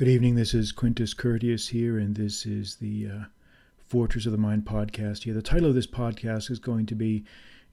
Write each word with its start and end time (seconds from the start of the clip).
Good 0.00 0.08
evening. 0.08 0.34
This 0.34 0.54
is 0.54 0.72
Quintus 0.72 1.12
Curtius 1.12 1.68
here, 1.68 1.98
and 1.98 2.16
this 2.16 2.46
is 2.46 2.76
the 2.76 3.06
uh, 3.06 3.24
Fortress 3.86 4.24
of 4.24 4.32
the 4.32 4.38
Mind 4.38 4.64
podcast 4.64 5.24
here. 5.24 5.34
The 5.34 5.42
title 5.42 5.68
of 5.68 5.74
this 5.74 5.86
podcast 5.86 6.50
is 6.50 6.58
going 6.58 6.86
to 6.86 6.94
be 6.94 7.22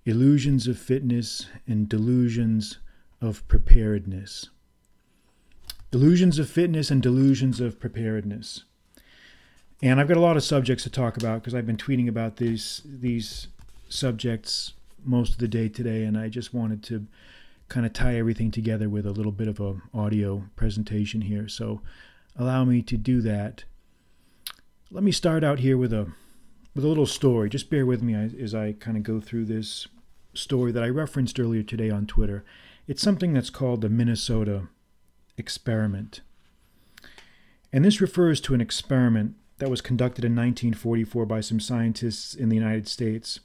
Illusions 0.04 0.68
of 0.68 0.78
Fitness 0.78 1.48
and 1.68 1.88
Delusions 1.88 2.80
of 3.22 3.48
Preparedness. 3.48 4.50
Illusions 5.94 6.38
of 6.38 6.50
Fitness 6.50 6.92
and 6.92 7.02
Delusions 7.02 7.62
of 7.62 7.80
Preparedness. 7.80 8.66
And 9.82 9.98
I've 10.02 10.10
got 10.10 10.18
a 10.18 10.20
lot 10.20 10.36
of 10.36 10.44
subjects 10.44 10.84
to 10.84 10.90
talk 10.90 11.16
about 11.16 11.40
because 11.42 11.56
I've 11.56 11.66
been 11.66 11.78
tweeting 11.78 12.10
about 12.10 12.36
these 12.36 12.82
these 12.84 13.48
subjects 13.88 14.74
most 15.06 15.32
of 15.32 15.38
the 15.38 15.48
day 15.48 15.70
today, 15.70 16.04
and 16.04 16.18
I 16.18 16.28
just 16.28 16.54
wanted 16.54 16.84
to 16.84 17.08
kind 17.70 17.86
of 17.86 17.94
tie 17.94 18.18
everything 18.18 18.52
together 18.52 18.90
with 18.90 19.06
a 19.06 19.12
little 19.12 19.32
bit 19.32 19.48
of 19.48 19.62
a 19.62 19.78
audio 19.94 20.44
presentation 20.58 21.22
here. 21.22 21.48
So 21.48 21.80
allow 22.38 22.64
me 22.64 22.82
to 22.84 22.98
do 22.98 23.22
that. 23.22 23.64
Let 24.92 25.04
me 25.04 25.12
start 25.12 25.44
out 25.44 25.60
here 25.60 25.78
with 25.78 25.92
a 25.92 26.12
with 26.76 26.86
a 26.86 26.88
little 26.88 27.08
story. 27.08 27.50
Just 27.50 27.70
bear 27.70 27.86
with 27.86 28.04
me 28.04 28.14
as 28.14 28.54
I 28.54 28.74
kind 28.74 28.98
of 28.98 29.04
go 29.04 29.20
through 29.20 29.46
this 29.46 29.88
story 30.36 30.72
that 30.72 30.84
I 30.84 30.90
referenced 30.90 31.40
earlier 31.40 31.64
today 31.64 31.90
on 31.90 32.06
Twitter. 32.06 32.46
It's 32.88 33.02
something 33.02 33.34
that's 33.34 33.50
called 33.50 33.82
the 33.82 33.90
Minnesota 33.90 34.68
experiment. 35.38 36.22
And 37.74 37.84
this 37.84 38.00
refers 38.00 38.40
to 38.42 38.54
an 38.54 38.62
experiment 38.62 39.36
that 39.58 39.70
was 39.70 39.82
conducted 39.82 40.24
in 40.24 40.34
1944 40.34 41.26
by 41.26 41.42
some 41.42 41.60
scientists 41.60 42.36
in 42.36 42.50
the 42.50 42.56
United 42.56 42.88
States. 42.88 43.40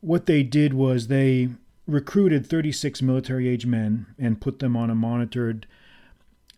What 0.00 0.26
they 0.26 0.42
did 0.42 0.74
was 0.74 1.06
they 1.06 1.48
recruited 1.86 2.46
36 2.46 3.00
military 3.02 3.48
age 3.48 3.66
men 3.66 4.06
and 4.18 4.40
put 4.40 4.58
them 4.58 4.76
on 4.76 4.90
a 4.90 4.94
monitored 4.94 5.66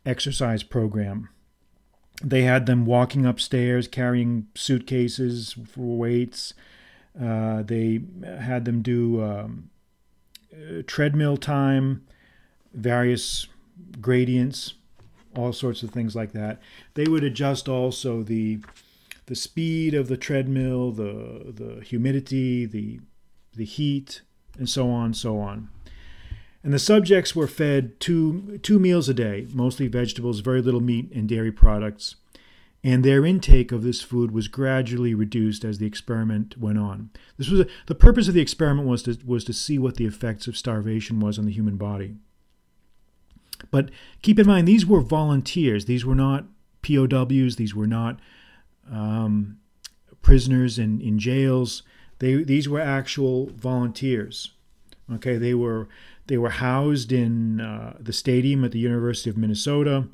exercise 0.07 0.63
program. 0.63 1.29
They 2.23 2.43
had 2.43 2.67
them 2.67 2.87
walking 2.87 3.27
upstairs 3.27 3.89
carrying 3.89 4.47
suitcases 4.55 5.57
for 5.67 5.99
weights. 5.99 6.55
Uh, 7.21 7.63
they 7.63 8.01
had 8.25 8.65
them 8.65 8.83
do 8.83 9.23
um, 9.23 9.71
uh, 10.53 10.83
treadmill 10.87 11.37
time, 11.37 12.05
various 12.73 13.47
gradients, 14.01 14.75
all 15.37 15.53
sorts 15.53 15.83
of 15.83 15.91
things 15.91 16.15
like 16.15 16.33
that. 16.33 16.61
They 16.95 17.07
would 17.07 17.25
adjust 17.25 17.69
also 17.69 18.23
the 18.23 18.61
the 19.27 19.35
speed 19.35 19.95
of 19.95 20.09
the 20.09 20.17
treadmill, 20.17 20.93
the 20.93 21.53
the 21.53 21.81
humidity, 21.83 22.67
the 22.67 23.01
the 23.57 23.65
heat, 23.65 24.23
and 24.59 24.69
so 24.69 24.91
on, 24.91 25.15
so 25.15 25.39
on. 25.39 25.69
And 26.65 26.73
the 26.73 26.79
subjects 26.79 27.37
were 27.37 27.47
fed 27.47 28.01
two, 28.01 28.59
two 28.63 28.79
meals 28.79 29.09
a 29.11 29.15
day, 29.15 29.47
mostly 29.53 29.87
vegetables, 29.87 30.41
very 30.41 30.63
little 30.63 30.81
meat 30.81 31.13
and 31.15 31.29
dairy 31.29 31.53
products. 31.53 32.17
And 32.83 33.05
their 33.05 33.25
intake 33.25 33.71
of 33.71 33.83
this 33.83 34.01
food 34.01 34.31
was 34.31 34.49
gradually 34.49 35.15
reduced 35.15 35.63
as 35.63 35.77
the 35.77 35.87
experiment 35.87 36.57
went 36.59 36.79
on. 36.79 37.11
This 37.37 37.51
was 37.51 37.61
a, 37.61 37.67
the 37.87 37.95
purpose 37.95 38.29
of 38.29 38.35
the 38.35 38.41
experiment 38.41 38.89
was 38.89 39.03
to, 39.03 39.19
was 39.27 39.45
to 39.45 39.53
see 39.53 39.79
what 39.79 39.97
the 39.97 40.07
effects 40.07 40.47
of 40.47 40.57
starvation 40.57 41.21
was 41.21 41.39
on 41.39 41.45
the 41.45 41.53
human 41.53 41.77
body. 41.77 42.17
But 43.71 43.91
keep 44.23 44.39
in 44.39 44.47
mind, 44.47 44.67
these 44.67 44.87
were 44.87 45.01
volunteers. 45.01 45.85
These 45.85 46.05
were 46.07 46.15
not 46.15 46.47
POWs. 46.83 47.57
These 47.57 47.75
were 47.75 47.87
not 47.87 48.21
um, 48.91 49.59
prisoners 50.23 50.79
in, 50.79 51.01
in 51.03 51.19
jails. 51.19 51.83
They, 52.21 52.43
these 52.43 52.69
were 52.69 52.81
actual 52.81 53.51
volunteers. 53.51 54.53
Okay, 55.13 55.37
they 55.37 55.53
were 55.55 55.89
they 56.27 56.39
were 56.39 56.51
housed 56.51 57.13
in 57.13 57.61
uh, 57.61 57.97
the 58.01 58.13
stadium 58.13 58.65
at 58.65 58.73
the 58.73 58.79
University 58.79 59.29
of 59.29 59.37
Minnesota. 59.37 60.09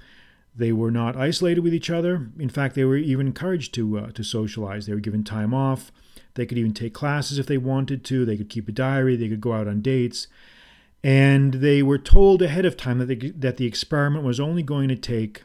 They 0.55 0.73
were 0.73 0.91
not 0.91 1.17
isolated 1.17 1.61
with 1.61 1.73
each 1.73 1.91
other. 1.91 2.29
In 2.39 2.49
fact, 2.49 2.75
they 2.75 2.85
were 2.85 2.97
even 2.97 3.29
encouraged 3.29 3.73
to 3.75 3.99
uh, 3.99 4.11
to 4.13 4.25
socialize. 4.25 4.87
They 4.87 4.95
were 4.95 5.01
given 5.01 5.23
time 5.23 5.55
off. 5.55 5.93
They 6.35 6.47
could 6.47 6.59
even 6.59 6.75
take 6.75 6.95
classes 6.95 7.39
if 7.39 7.47
they 7.47 7.59
wanted 7.59 8.05
to. 8.07 8.25
They 8.25 8.37
could 8.37 8.49
keep 8.49 8.69
a 8.69 8.73
diary. 8.73 9.17
They 9.17 9.29
could 9.29 9.41
go 9.41 9.53
out 9.53 9.69
on 9.69 9.81
dates. 9.81 10.27
And 11.03 11.55
they 11.55 11.83
were 11.83 11.99
told 11.99 12.43
ahead 12.43 12.67
of 12.67 12.77
time 12.77 12.99
that, 12.99 13.07
they, 13.07 13.15
that 13.15 13.57
the 13.57 13.67
experiment 13.67 14.25
was 14.25 14.39
only 14.39 14.63
going 14.63 14.89
to 14.89 14.97
take 14.97 15.45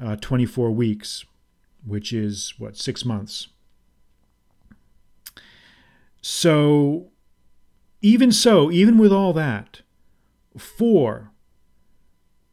uh, 0.00 0.16
24 0.16 0.70
weeks, 0.70 1.24
which 1.86 2.12
is 2.12 2.54
what, 2.58 2.76
six 2.76 3.04
months. 3.04 3.48
So 6.22 7.10
even 8.04 8.30
so, 8.30 8.70
even 8.70 8.98
with 8.98 9.10
all 9.10 9.32
that, 9.32 9.80
four 10.58 11.30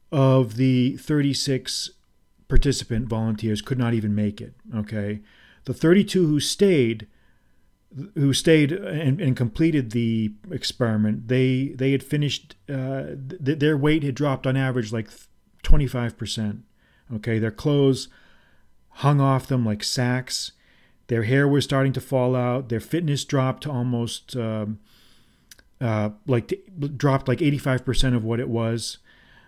of 0.09 0.55
the 0.55 0.95
36 0.95 1.91
participant 2.47 3.09
volunteers 3.09 3.61
could 3.61 3.77
not 3.77 3.93
even 3.93 4.15
make 4.15 4.39
it. 4.39 4.53
Okay. 4.73 5.19
The 5.65 5.73
32 5.73 6.25
who 6.25 6.39
stayed 6.39 7.07
who 8.15 8.31
stayed 8.31 8.71
and, 8.71 9.19
and, 9.19 9.35
completed 9.35 9.91
the 9.91 10.31
experiment, 10.49 11.27
they 11.27 11.73
they 11.75 11.91
had 11.91 12.01
finished. 12.01 12.55
Uh, 12.69 13.15
th- 13.43 13.59
their 13.59 13.75
weight 13.75 14.01
had 14.01 14.15
dropped 14.15 14.47
on 14.47 14.55
average 14.55 14.93
like 14.93 15.09
twenty 15.61 15.87
five 15.87 16.17
percent. 16.17 16.61
Okay, 17.13 17.37
their 17.37 17.51
clothes 17.51 18.07
hung 19.03 19.19
off 19.19 19.47
them 19.47 19.65
like 19.65 19.83
sacks. 19.83 20.53
Their 21.07 21.23
hair 21.23 21.49
was 21.49 21.65
starting 21.65 21.91
to 21.91 21.99
fall 21.99 22.33
out. 22.33 22.69
Their 22.69 22.79
fitness 22.79 23.25
dropped 23.25 23.63
to 23.63 23.71
almost 23.71 24.37
um, 24.37 24.79
uh, 25.81 26.11
like 26.27 26.53
dropped 26.95 27.27
like 27.27 27.39
85% 27.39 28.15
of 28.15 28.23
what 28.23 28.39
it 28.39 28.47
was. 28.47 28.99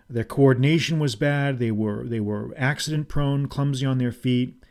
Their 0.10 0.24
coordination 0.24 1.00
was 1.00 1.16
bad. 1.16 1.60
They 1.60 1.72
were 1.72 2.04
they 2.06 2.20
were 2.20 2.54
accident 2.58 3.08
prone, 3.08 3.48
clumsy 3.48 3.86
on 3.86 4.00
their 4.00 4.12
feet. 4.12 4.62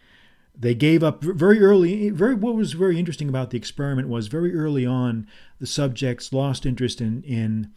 They 0.58 0.74
gave 0.74 1.02
up 1.02 1.22
very 1.22 1.60
early. 1.62 2.10
Very 2.10 2.34
what 2.34 2.54
was 2.54 2.72
very 2.72 2.98
interesting 2.98 3.28
about 3.28 3.50
the 3.50 3.56
experiment 3.56 4.08
was 4.08 4.26
very 4.26 4.54
early 4.54 4.84
on 4.84 5.26
the 5.58 5.66
subjects 5.66 6.32
lost 6.32 6.66
interest 6.66 7.00
in 7.00 7.22
in 7.22 7.70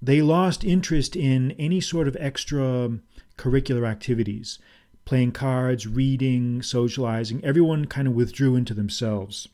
they 0.00 0.22
lost 0.22 0.64
interest 0.64 1.14
in 1.14 1.52
any 1.52 1.80
sort 1.80 2.08
of 2.08 2.16
extra 2.18 2.98
curricular 3.36 3.86
activities, 3.86 4.58
playing 5.04 5.32
cards, 5.32 5.86
reading, 5.86 6.62
socializing. 6.62 7.44
Everyone 7.44 7.84
kind 7.84 8.08
of 8.08 8.14
withdrew 8.14 8.56
into 8.56 8.74
themselves 8.74 9.48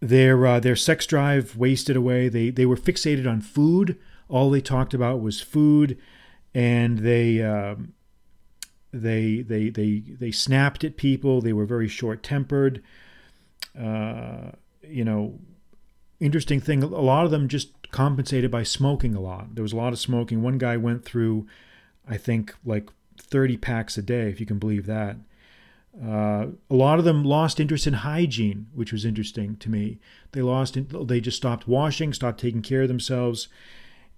their 0.00 0.46
uh, 0.46 0.60
their 0.60 0.76
sex 0.76 1.06
drive 1.06 1.56
wasted 1.56 1.96
away. 1.96 2.28
They 2.28 2.50
they 2.50 2.66
were 2.66 2.76
fixated 2.76 3.28
on 3.30 3.40
food. 3.40 3.98
All 4.28 4.50
they 4.50 4.60
talked 4.60 4.94
about 4.94 5.20
was 5.20 5.40
food, 5.40 5.98
and 6.54 6.98
they 6.98 7.42
um, 7.42 7.94
they 8.92 9.42
they 9.42 9.70
they 9.70 10.00
they 10.00 10.30
snapped 10.30 10.84
at 10.84 10.96
people. 10.96 11.40
They 11.40 11.52
were 11.52 11.66
very 11.66 11.88
short 11.88 12.22
tempered. 12.22 12.82
Uh, 13.78 14.52
you 14.82 15.04
know, 15.04 15.38
interesting 16.20 16.60
thing. 16.60 16.82
A 16.82 16.86
lot 16.86 17.24
of 17.24 17.30
them 17.30 17.48
just 17.48 17.90
compensated 17.90 18.50
by 18.50 18.62
smoking 18.62 19.14
a 19.14 19.20
lot. 19.20 19.54
There 19.54 19.62
was 19.62 19.72
a 19.72 19.76
lot 19.76 19.92
of 19.92 19.98
smoking. 19.98 20.42
One 20.42 20.58
guy 20.58 20.76
went 20.76 21.04
through, 21.04 21.46
I 22.08 22.16
think, 22.16 22.54
like 22.64 22.90
30 23.18 23.56
packs 23.56 23.98
a 23.98 24.02
day, 24.02 24.28
if 24.30 24.40
you 24.40 24.46
can 24.46 24.58
believe 24.58 24.86
that. 24.86 25.16
Uh, 26.04 26.48
a 26.68 26.74
lot 26.74 26.98
of 26.98 27.04
them 27.04 27.24
lost 27.24 27.58
interest 27.58 27.86
in 27.86 27.94
hygiene, 27.94 28.66
which 28.74 28.92
was 28.92 29.04
interesting 29.04 29.56
to 29.56 29.70
me. 29.70 29.98
They 30.32 30.42
lost, 30.42 30.76
they 31.06 31.20
just 31.20 31.38
stopped 31.38 31.66
washing, 31.66 32.12
stopped 32.12 32.40
taking 32.40 32.62
care 32.62 32.82
of 32.82 32.88
themselves, 32.88 33.48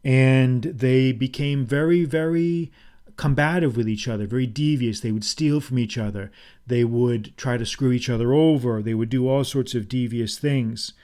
and 0.02 0.64
they 0.64 1.12
became 1.12 1.64
very, 1.64 2.04
very 2.04 2.72
combative 3.16 3.76
with 3.76 3.88
each 3.88 4.08
other, 4.08 4.26
very 4.26 4.46
devious. 4.46 5.00
They 5.00 5.12
would 5.12 5.24
steal 5.24 5.60
from 5.60 5.78
each 5.78 5.98
other. 5.98 6.32
They 6.66 6.84
would 6.84 7.36
try 7.36 7.56
to 7.56 7.66
screw 7.66 7.92
each 7.92 8.08
other 8.08 8.32
over. 8.32 8.82
They 8.82 8.94
would 8.94 9.10
do 9.10 9.28
all 9.28 9.44
sorts 9.44 9.74
of 9.74 9.88
devious 9.88 10.38
things. 10.38 10.94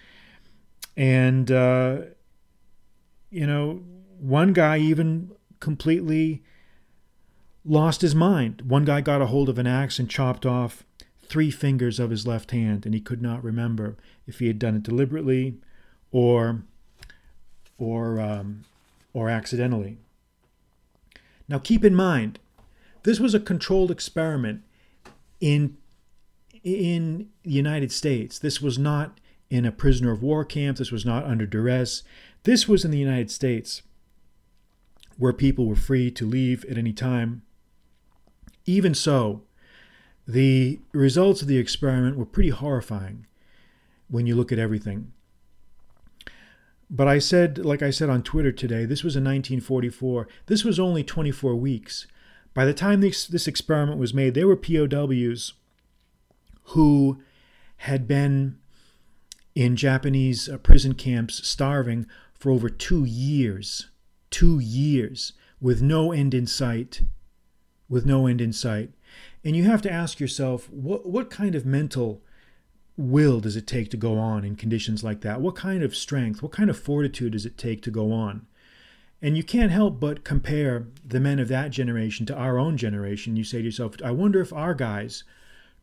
And, 0.96 1.50
uh, 1.50 1.98
you 3.30 3.46
know, 3.46 3.82
one 4.18 4.52
guy 4.52 4.78
even 4.78 5.32
completely 5.60 6.42
lost 7.65 8.03
his 8.03 8.15
mind. 8.15 8.63
One 8.63 8.84
guy 8.84 9.01
got 9.01 9.22
a 9.22 9.27
hold 9.27 9.49
of 9.49 9.59
an 9.59 9.66
axe 9.66 9.99
and 9.99 10.11
chopped 10.11 10.45
off 10.45 10.84
three 11.22 11.51
fingers 11.51 11.99
of 11.99 12.11
his 12.11 12.27
left 12.27 12.51
hand, 12.51 12.84
and 12.84 12.95
he 12.95 13.01
could 13.01 13.22
not 13.22 13.43
remember 13.43 13.97
if 14.27 14.39
he 14.39 14.47
had 14.47 14.59
done 14.59 14.77
it 14.77 14.83
deliberately 14.83 15.55
or 16.11 16.63
or 17.78 18.21
um, 18.21 18.65
or 19.13 19.28
accidentally. 19.28 19.99
Now, 21.49 21.59
keep 21.59 21.84
in 21.84 21.95
mind, 21.95 22.39
this 23.03 23.21
was 23.21 23.34
a 23.34 23.41
controlled 23.41 23.91
experiment 23.91 24.63
in 25.41 25.77
in 26.63 27.28
the 27.43 27.51
United 27.51 27.93
States. 27.93 28.39
This 28.39 28.61
was 28.61 28.78
not 28.78 29.19
in 29.51 29.65
a 29.65 29.72
prisoner 29.72 30.13
of 30.13 30.22
war 30.22 30.45
camp. 30.45 30.78
This 30.78 30.91
was 30.93 31.05
not 31.05 31.25
under 31.25 31.47
duress. 31.47 32.03
This 32.45 32.69
was 32.69 32.84
in 32.84 32.91
the 32.91 32.99
United 32.99 33.31
States, 33.31 33.83
where 35.16 35.33
people 35.33 35.66
were 35.66 35.77
free 35.77 36.11
to 36.11 36.27
leave 36.27 36.65
at 36.66 36.78
any 36.78 36.93
time 36.93 37.43
even 38.66 38.95
so, 38.95 39.43
the 40.27 40.81
results 40.93 41.43
of 41.43 41.49
the 41.49 41.59
experiment 41.59 42.16
were 42.16 42.25
pretty 42.25 42.51
horrifying 42.51 43.27
when 44.09 44.27
you 44.27 44.34
look 44.34 44.53
at 44.53 44.59
everything. 44.59 45.13
But 46.91 47.09
I 47.09 47.19
said, 47.19 47.59
like 47.59 47.83
I 47.83 47.91
said 47.91 48.11
on 48.11 48.22
Twitter 48.22 48.53
today, 48.53 48.84
this 48.84 49.03
was 49.03 49.16
in 49.16 49.25
1944. 49.25 50.28
This 50.47 50.65
was 50.65 50.78
only 50.78 51.03
24 51.03 51.55
weeks. 51.57 52.07
By 52.53 52.65
the 52.65 52.75
time 52.75 53.01
this, 53.01 53.27
this 53.27 53.49
experiment 53.49 53.99
was 53.99 54.15
made, 54.15 54.34
there 54.34 54.47
were 54.47 54.57
POWs 54.57 55.55
who 56.69 57.21
had 57.78 58.07
been 58.07 58.59
in 59.55 59.77
Japanese 59.77 60.49
uh, 60.49 60.57
prison 60.59 60.95
camps 60.95 61.47
starving 61.47 62.07
for 62.33 62.51
over 62.51 62.69
two 62.69 63.05
years. 63.05 63.89
Two 64.31 64.59
years 64.59 65.33
with 65.61 65.83
no 65.83 66.13
end 66.13 66.34
in 66.34 66.47
sight. 66.47 67.03
With 67.94 68.04
no 68.04 68.26
end 68.26 68.41
in 68.41 68.52
sight. 68.52 68.91
And 69.44 69.54
you 69.54 69.62
have 69.66 69.80
to 69.82 69.92
ask 69.92 70.18
yourself 70.18 70.68
what, 70.68 71.06
what 71.06 71.30
kind 71.30 71.54
of 71.54 71.64
mental 71.64 72.20
will 72.96 73.38
does 73.38 73.54
it 73.54 73.68
take 73.68 73.88
to 73.92 73.96
go 73.96 74.18
on 74.18 74.44
in 74.44 74.56
conditions 74.56 75.04
like 75.04 75.20
that? 75.20 75.41
What 75.41 75.54
kind 75.54 75.80
of 75.80 75.94
strength, 75.94 76.42
what 76.42 76.50
kind 76.50 76.68
of 76.68 76.76
fortitude 76.76 77.34
does 77.34 77.46
it 77.46 77.56
take 77.56 77.82
to 77.82 77.92
go 77.92 78.10
on? 78.10 78.46
And 79.22 79.36
you 79.36 79.44
can't 79.44 79.70
help 79.70 80.00
but 80.00 80.24
compare 80.24 80.88
the 81.06 81.20
men 81.20 81.38
of 81.38 81.46
that 81.46 81.70
generation 81.70 82.26
to 82.26 82.34
our 82.34 82.58
own 82.58 82.76
generation. 82.76 83.36
You 83.36 83.44
say 83.44 83.58
to 83.58 83.64
yourself, 83.64 83.94
I 84.04 84.10
wonder 84.10 84.41
if 84.41 84.52
our 84.52 84.74
guys 84.74 85.22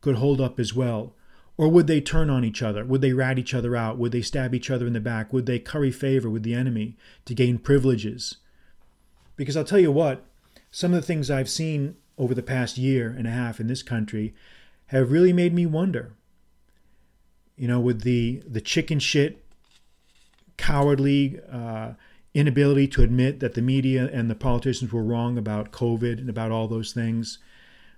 could 0.02 0.16
hold 0.16 0.42
up 0.42 0.60
as 0.60 0.76
well. 0.76 1.16
Or 1.56 1.70
would 1.70 1.88
they 1.88 2.02
turn 2.02 2.30
on 2.30 2.44
each 2.44 2.62
other? 2.62 2.84
Would 2.84 3.00
they 3.00 3.14
rat 3.14 3.40
each 3.40 3.54
other 3.54 3.74
out? 3.78 3.98
Would 3.98 4.12
they 4.12 4.22
stab 4.22 4.54
each 4.54 4.70
other 4.70 4.86
in 4.86 4.92
the 4.92 5.00
back? 5.00 5.32
Would 5.32 5.46
they 5.46 5.60
curry 5.60 5.92
favor 5.92 6.30
with 6.30 6.44
the 6.44 6.56
enemy 6.56 6.98
to 7.24 7.34
gain 7.34 7.58
privileges? 7.58 8.36
Because 9.38 9.56
I'll 9.56 9.64
tell 9.64 9.80
you 9.80 9.94
what, 9.94 10.26
some 10.72 10.94
of 10.94 11.00
the 11.00 11.08
things 11.08 11.32
I've 11.32 11.50
seen 11.50 11.96
over 12.22 12.34
the 12.34 12.44
past 12.44 12.78
year 12.78 13.14
and 13.18 13.28
a 13.28 13.32
half 13.32 13.60
in 13.60 13.68
this 13.68 13.84
country 13.84 14.34
have 14.88 15.12
really 15.12 15.34
made 15.34 15.54
me 15.54 15.66
wonder 15.66 16.14
you 17.62 17.68
know, 17.68 17.80
with 17.80 18.02
the 18.02 18.42
the 18.48 18.60
chicken 18.60 18.98
shit, 18.98 19.46
cowardly 20.58 21.40
uh, 21.52 21.94
inability 22.34 22.88
to 22.88 23.04
admit 23.04 23.40
that 23.40 23.54
the 23.54 23.62
media 23.62 24.10
and 24.12 24.32
the 24.32 24.36
politicians 24.36 24.92
were 24.92 25.04
wrong 25.04 25.38
about 25.38 25.72
COVID 25.72 26.18
and 26.18 26.28
about 26.28 26.50
all 26.50 26.68
those 26.68 26.92
things, 26.92 27.38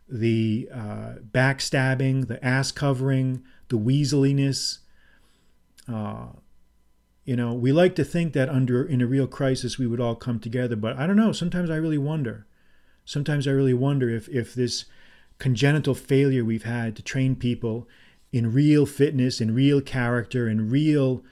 the 0.09 0.67
uh, 0.73 1.13
backstabbing, 1.31 2.27
the 2.27 2.43
ass 2.43 2.73
covering, 2.73 3.41
the 3.69 3.77
weaseliness. 3.77 4.79
Uh, 5.87 6.25
you 7.23 7.37
know, 7.37 7.53
we 7.53 7.71
like 7.71 7.95
to 7.95 8.03
think 8.03 8.33
that 8.33 8.49
under 8.49 8.83
in 8.83 8.99
a 8.99 9.07
real 9.07 9.27
crisis 9.27 9.77
we 9.77 9.87
would 9.87 10.01
all 10.01 10.15
come 10.15 10.41
together, 10.41 10.75
but 10.75 10.97
I 10.97 11.07
don't 11.07 11.15
know. 11.15 11.31
Sometimes 11.31 11.69
I 11.69 11.77
really 11.77 11.97
wonder. 11.97 12.45
Sometimes 13.05 13.47
I 13.47 13.51
really 13.51 13.73
wonder 13.73 14.09
if 14.09 14.29
if 14.29 14.53
this 14.53 14.85
congenital 15.39 15.93
failure 15.95 16.45
we've 16.45 16.63
had 16.63 16.95
to 16.95 17.01
train 17.01 17.35
people 17.35 17.87
in 18.31 18.53
real 18.53 18.85
fitness, 18.85 19.41
in 19.41 19.53
real 19.53 19.81
character, 19.81 20.47
in 20.47 20.69
real 20.69 21.23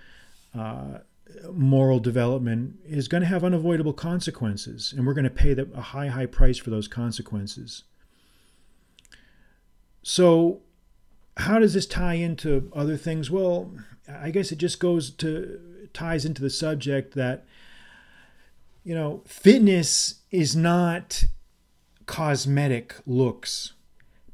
uh, 0.57 0.99
moral 1.51 1.99
development 1.99 2.75
is 2.85 3.07
going 3.07 3.21
to 3.21 3.27
have 3.27 3.43
unavoidable 3.43 3.93
consequences, 3.93 4.93
and 4.95 5.07
we're 5.07 5.13
going 5.13 5.23
to 5.23 5.29
pay 5.29 5.53
the, 5.53 5.67
a 5.73 5.81
high, 5.81 6.07
high 6.07 6.25
price 6.25 6.57
for 6.57 6.69
those 6.69 6.87
consequences. 6.87 7.83
So, 10.03 10.61
how 11.37 11.59
does 11.59 11.73
this 11.73 11.85
tie 11.85 12.15
into 12.15 12.71
other 12.75 12.97
things? 12.97 13.31
Well, 13.31 13.71
I 14.07 14.29
guess 14.31 14.51
it 14.51 14.57
just 14.57 14.79
goes 14.79 15.09
to 15.11 15.87
ties 15.93 16.25
into 16.25 16.41
the 16.41 16.49
subject 16.49 17.15
that 17.15 17.45
you 18.83 18.95
know, 18.95 19.21
fitness 19.25 20.21
is 20.31 20.55
not 20.55 21.25
cosmetic 22.11 22.95
looks. 23.07 23.71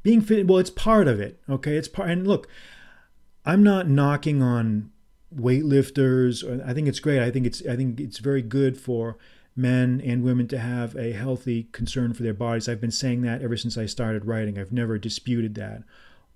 Being 0.02 0.20
fit 0.20 0.48
well 0.48 0.58
it's 0.58 0.68
part 0.68 1.06
of 1.06 1.20
it 1.20 1.40
okay? 1.48 1.76
It's 1.76 1.86
part 1.86 2.10
and 2.10 2.26
look 2.26 2.48
i'm 3.46 3.62
not 3.62 3.88
knocking 3.88 4.42
on 4.42 4.90
weightlifters 5.34 6.42
i 6.66 6.74
think 6.74 6.88
it's 6.88 6.98
great. 6.98 7.20
I 7.20 7.30
think 7.30 7.46
it's 7.46 7.64
i 7.66 7.76
think 7.76 8.00
it's 8.00 8.18
very 8.18 8.42
good 8.42 8.76
for 8.76 9.16
men 9.54 10.02
and 10.04 10.24
women 10.24 10.48
to 10.48 10.58
have 10.58 10.96
a 10.96 11.12
healthy 11.12 11.68
concern 11.72 12.14
for 12.14 12.22
their 12.22 12.34
bodies. 12.34 12.68
I've 12.68 12.80
been 12.80 12.90
saying 12.90 13.22
that 13.22 13.42
ever 13.42 13.56
since 13.56 13.78
i 13.78 13.86
started 13.86 14.24
writing. 14.24 14.58
I've 14.58 14.72
never 14.72 14.98
disputed 14.98 15.54
that. 15.54 15.82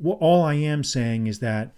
All 0.04 0.44
i 0.44 0.54
am 0.54 0.84
saying 0.84 1.26
is 1.26 1.40
that 1.40 1.72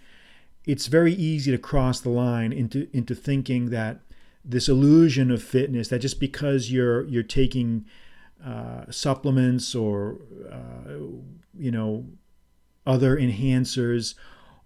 it's 0.67 0.87
very 0.87 1.13
easy 1.13 1.49
to 1.51 1.57
cross 1.57 1.99
the 1.99 2.09
line 2.09 2.53
into 2.53 2.87
into 2.93 3.15
thinking 3.15 3.71
that 3.71 4.01
this 4.43 4.69
illusion 4.69 5.31
of 5.31 5.41
fitness 5.41 5.87
that 5.87 6.01
just 6.01 6.19
because 6.19 6.71
you're 6.71 7.03
you're 7.05 7.23
taking 7.23 7.85
uh, 8.43 8.83
supplements 8.89 9.75
or 9.75 10.19
uh, 10.51 10.97
you 11.57 11.71
know 11.71 12.05
other 12.85 13.17
enhancers 13.17 14.15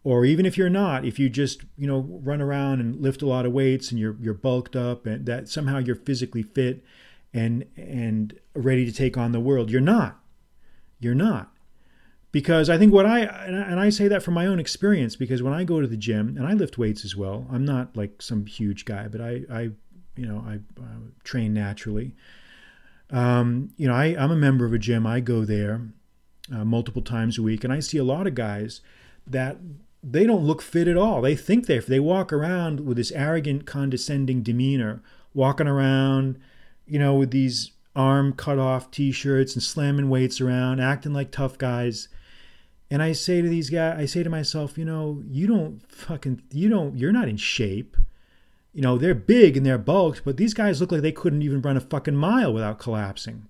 or 0.04 0.26
even 0.26 0.46
if 0.46 0.58
you're 0.58 0.70
not 0.70 1.06
if 1.06 1.20
you 1.20 1.30
just 1.30 1.62
you 1.78 1.88
know 1.88 2.06
run 2.24 2.42
around 2.42 2.80
and 2.80 3.02
lift 3.02 3.22
a 3.22 3.28
lot 3.28 3.46
of 3.46 3.52
weights 3.52 3.92
and 3.92 4.00
you're 4.00 4.16
you're 4.20 4.34
bulked 4.34 4.76
up 4.76 5.06
and 5.06 5.26
that 5.26 5.48
somehow 5.50 5.78
you're 5.78 5.96
physically 5.96 6.44
fit 6.44 6.84
and 7.34 7.66
and 7.78 8.40
ready 8.56 8.86
to 8.86 8.92
take 8.92 9.18
on 9.18 9.32
the 9.32 9.40
world 9.40 9.70
you're 9.70 9.82
not. 9.82 10.20
You're 11.00 11.16
not. 11.16 11.54
Because 12.32 12.70
I 12.70 12.78
think 12.78 12.94
what 12.94 13.06
I 13.06 13.22
and 13.22 13.80
I 13.80 13.90
say 13.90 14.08
that 14.08 14.22
from 14.22 14.36
my 14.36 14.46
own 14.46 14.60
experience 14.60 15.16
because 15.16 15.42
when 15.42 15.54
I 15.54 15.64
go 15.64 15.82
to 15.82 15.88
the 15.88 15.98
gym 15.98 16.36
and 16.38 16.46
I 16.46 16.54
lift 16.54 16.78
weights 16.78 17.04
as 17.04 17.16
well 17.16 17.48
I'm 17.52 17.66
not 17.66 17.96
like 17.96 18.22
some 18.22 18.46
huge 18.46 18.86
guy 18.86 19.08
but 19.08 19.22
I 19.22 19.42
I 19.52 19.62
you 20.16 20.28
know 20.28 20.44
I 20.46 20.56
uh, 20.80 21.00
train 21.24 21.54
naturally 21.54 22.16
um, 23.12 23.72
you 23.78 23.88
know, 23.88 23.94
I, 23.94 24.16
I'm 24.18 24.32
a 24.32 24.36
member 24.36 24.66
of 24.66 24.74
a 24.74 24.78
gym. 24.78 25.08
I 25.08 25.20
go 25.20 25.46
there 25.46 25.82
uh, 26.54 26.66
multiple 26.66 27.02
times 27.02 27.38
a 27.38 27.42
week, 27.44 27.64
and 27.64 27.74
I 27.74 27.80
see 27.80 27.98
a 27.98 28.04
lot 28.04 28.28
of 28.28 28.36
guys 28.36 28.82
that 29.26 29.58
they 30.04 30.26
don't 30.26 30.46
look 30.46 30.62
fit 30.62 30.88
at 30.88 30.98
all. 30.98 31.22
They 31.22 31.36
think 31.36 31.66
they 31.66 31.80
they 31.80 32.00
walk 32.00 32.32
around 32.32 32.82
with 32.82 32.98
this 32.98 33.12
arrogant, 33.12 33.66
condescending 33.66 34.44
demeanor, 34.44 35.02
walking 35.34 35.68
around, 35.68 36.40
you 36.86 37.00
know, 37.00 37.16
with 37.16 37.32
these 37.32 37.72
arm 37.96 38.34
cut 38.34 38.60
off 38.60 38.92
t-shirts 38.92 39.54
and 39.54 39.64
slamming 39.64 40.10
weights 40.10 40.40
around, 40.40 40.80
acting 40.80 41.14
like 41.14 41.32
tough 41.32 41.58
guys. 41.58 42.08
And 42.92 43.04
I 43.04 43.12
say 43.12 43.42
to 43.42 43.50
these 43.50 43.70
guys, 43.70 44.00
I 44.00 44.06
say 44.06 44.24
to 44.24 44.30
myself, 44.30 44.78
you 44.78 44.86
know, 44.86 45.22
you 45.28 45.48
don't 45.48 45.86
fucking, 45.92 46.42
you 46.52 46.70
don't, 46.70 46.98
you're 46.98 47.12
not 47.12 47.28
in 47.28 47.38
shape 47.38 47.98
you 48.74 48.82
know, 48.82 48.98
they're 48.98 49.16
big 49.16 49.58
and 49.58 49.66
they're 49.66 49.78
bulked, 49.78 50.24
but 50.24 50.38
these 50.38 50.54
guys 50.54 50.80
look 50.80 50.92
like 50.92 51.02
they 51.02 51.12
couldn't 51.12 51.42
even 51.42 51.62
run 51.62 51.78
a 51.78 51.82
fucking 51.82 52.16
mile 52.16 52.54
without 52.54 52.80
collapsing. 52.80 53.48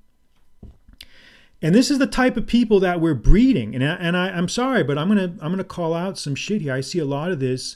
And 1.62 1.76
this 1.76 1.92
is 1.92 2.00
the 2.00 2.08
type 2.08 2.38
of 2.38 2.48
people 2.48 2.80
that 2.80 3.02
we're 3.02 3.14
breeding. 3.14 3.76
And, 3.76 3.84
I, 3.84 3.96
and 3.96 4.16
I, 4.16 4.30
I'm 4.30 4.48
sorry, 4.48 4.84
but 4.84 4.98
I'm 4.98 5.10
gonna 5.10 5.36
I'm 5.42 5.52
gonna 5.52 5.66
call 5.66 5.94
out 5.94 6.18
some 6.18 6.36
shit 6.36 6.62
here. 6.62 6.74
I 6.74 6.82
see 6.82 7.00
a 7.00 7.06
lot 7.06 7.32
of 7.32 7.40
this 7.40 7.76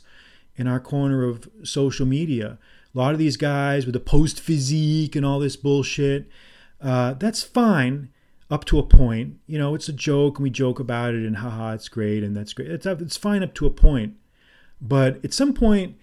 in 0.55 0.67
our 0.67 0.79
corner 0.79 1.23
of 1.23 1.49
social 1.63 2.05
media. 2.05 2.57
A 2.95 2.97
lot 2.97 3.11
of 3.11 3.19
these 3.19 3.37
guys 3.37 3.85
with 3.85 3.93
the 3.93 3.99
post 3.99 4.39
physique 4.39 5.15
and 5.15 5.25
all 5.25 5.39
this 5.39 5.57
bullshit. 5.57 6.29
Uh, 6.79 7.13
that's 7.13 7.43
fine 7.43 8.09
up 8.49 8.63
to 8.65 8.79
a 8.79 8.83
point. 8.83 9.37
You 9.47 9.57
know, 9.57 9.75
it's 9.75 9.89
a 9.89 9.93
joke 9.93 10.37
and 10.37 10.43
we 10.43 10.49
joke 10.49 10.79
about 10.79 11.13
it 11.13 11.25
and 11.25 11.37
haha, 11.37 11.73
it's 11.73 11.89
great 11.89 12.23
and 12.23 12.37
that's 12.37 12.53
great. 12.53 12.69
It's, 12.69 12.85
it's 12.85 13.17
fine 13.17 13.43
up 13.43 13.53
to 13.55 13.65
a 13.65 13.71
point. 13.71 14.15
But 14.79 15.23
at 15.25 15.33
some 15.33 15.53
point, 15.53 15.97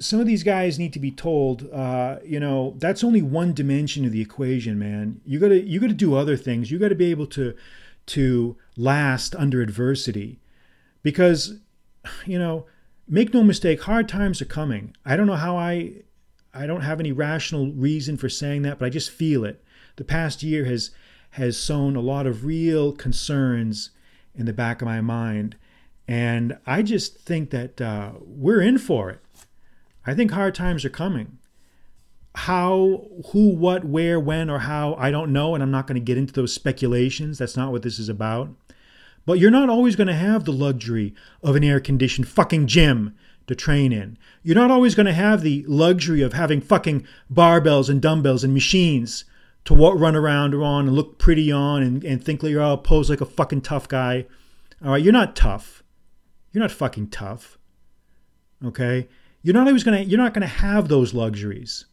some 0.00 0.18
of 0.18 0.26
these 0.26 0.42
guys 0.42 0.78
need 0.78 0.94
to 0.94 0.98
be 0.98 1.10
told, 1.10 1.70
uh, 1.70 2.16
you 2.24 2.40
know, 2.40 2.74
that's 2.78 3.04
only 3.04 3.20
one 3.20 3.52
dimension 3.52 4.06
of 4.06 4.12
the 4.12 4.22
equation, 4.22 4.78
man. 4.78 5.20
You 5.26 5.38
gotta 5.38 5.60
you 5.60 5.78
gotta 5.78 5.92
do 5.92 6.14
other 6.14 6.36
things. 6.36 6.70
You 6.70 6.78
gotta 6.78 6.94
be 6.94 7.10
able 7.10 7.26
to 7.28 7.54
to 8.06 8.56
last 8.76 9.36
under 9.36 9.60
adversity, 9.60 10.40
because, 11.02 11.58
you 12.26 12.38
know, 12.38 12.66
make 13.06 13.32
no 13.32 13.44
mistake, 13.44 13.82
hard 13.82 14.08
times 14.08 14.40
are 14.42 14.46
coming. 14.46 14.96
I 15.04 15.16
don't 15.16 15.26
know 15.26 15.36
how 15.36 15.56
I, 15.56 16.02
I 16.52 16.66
don't 16.66 16.80
have 16.80 16.98
any 16.98 17.12
rational 17.12 17.70
reason 17.70 18.16
for 18.16 18.28
saying 18.28 18.62
that, 18.62 18.78
but 18.78 18.86
I 18.86 18.90
just 18.90 19.10
feel 19.10 19.44
it. 19.44 19.62
The 19.96 20.04
past 20.04 20.42
year 20.42 20.64
has 20.64 20.90
has 21.34 21.56
sown 21.56 21.94
a 21.94 22.00
lot 22.00 22.26
of 22.26 22.44
real 22.44 22.90
concerns 22.90 23.90
in 24.34 24.46
the 24.46 24.52
back 24.52 24.82
of 24.82 24.86
my 24.86 25.00
mind, 25.00 25.56
and 26.08 26.58
I 26.66 26.82
just 26.82 27.20
think 27.20 27.50
that 27.50 27.80
uh, 27.80 28.12
we're 28.20 28.62
in 28.62 28.78
for 28.78 29.10
it 29.10 29.20
I 30.06 30.14
think 30.14 30.30
hard 30.30 30.54
times 30.54 30.84
are 30.84 30.90
coming. 30.90 31.38
How, 32.34 33.06
who, 33.32 33.50
what, 33.54 33.84
where, 33.84 34.20
when, 34.20 34.48
or 34.48 34.60
how, 34.60 34.94
I 34.94 35.10
don't 35.10 35.32
know, 35.32 35.54
and 35.54 35.62
I'm 35.62 35.70
not 35.70 35.86
going 35.86 35.96
to 35.96 36.04
get 36.04 36.16
into 36.16 36.32
those 36.32 36.54
speculations. 36.54 37.38
That's 37.38 37.56
not 37.56 37.72
what 37.72 37.82
this 37.82 37.98
is 37.98 38.08
about. 38.08 38.50
But 39.26 39.38
you're 39.38 39.50
not 39.50 39.68
always 39.68 39.96
going 39.96 40.06
to 40.06 40.14
have 40.14 40.44
the 40.44 40.52
luxury 40.52 41.14
of 41.42 41.56
an 41.56 41.64
air 41.64 41.80
conditioned 41.80 42.28
fucking 42.28 42.66
gym 42.66 43.14
to 43.46 43.54
train 43.54 43.92
in. 43.92 44.16
You're 44.42 44.54
not 44.54 44.70
always 44.70 44.94
going 44.94 45.06
to 45.06 45.12
have 45.12 45.42
the 45.42 45.64
luxury 45.66 46.22
of 46.22 46.32
having 46.32 46.60
fucking 46.60 47.06
barbells 47.32 47.90
and 47.90 48.00
dumbbells 48.00 48.44
and 48.44 48.54
machines 48.54 49.24
to 49.64 49.74
run 49.74 50.16
around 50.16 50.54
on 50.54 50.86
and 50.86 50.96
look 50.96 51.18
pretty 51.18 51.52
on 51.52 51.82
and, 51.82 52.04
and 52.04 52.42
you're 52.42 52.62
all 52.62 52.78
posed 52.78 53.10
like 53.10 53.20
a 53.20 53.26
fucking 53.26 53.60
tough 53.60 53.88
guy. 53.88 54.26
All 54.82 54.92
right, 54.92 55.02
you're 55.02 55.12
not 55.12 55.36
tough. 55.36 55.82
You're 56.52 56.62
not 56.62 56.70
fucking 56.70 57.08
tough. 57.08 57.58
Okay? 58.64 59.08
You're 59.42 59.54
not 59.54 59.66
always 59.66 59.84
going 59.84 60.02
to 60.02 60.08
you're 60.08 60.18
not 60.18 60.34
going 60.34 60.42
to 60.42 60.46
have 60.46 60.88
those 60.88 61.14
luxuries. 61.14 61.86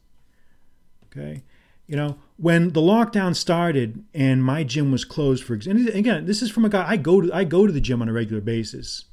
Okay? 1.05 1.43
You 1.87 1.95
know, 1.95 2.17
when 2.35 2.73
the 2.73 2.81
lockdown 2.81 3.35
started 3.35 4.03
and 4.13 4.43
my 4.43 4.63
gym 4.63 4.91
was 4.91 5.05
closed 5.05 5.43
for 5.43 5.53
and 5.53 5.87
again, 5.89 6.25
this 6.25 6.41
is 6.41 6.51
from 6.51 6.65
a 6.65 6.69
guy 6.69 6.85
I 6.87 6.97
go 6.97 7.21
to 7.21 7.33
I 7.33 7.43
go 7.43 7.65
to 7.65 7.73
the 7.73 7.81
gym 7.81 8.01
on 8.01 8.09
a 8.09 8.13
regular 8.13 8.41
basis. 8.41 9.05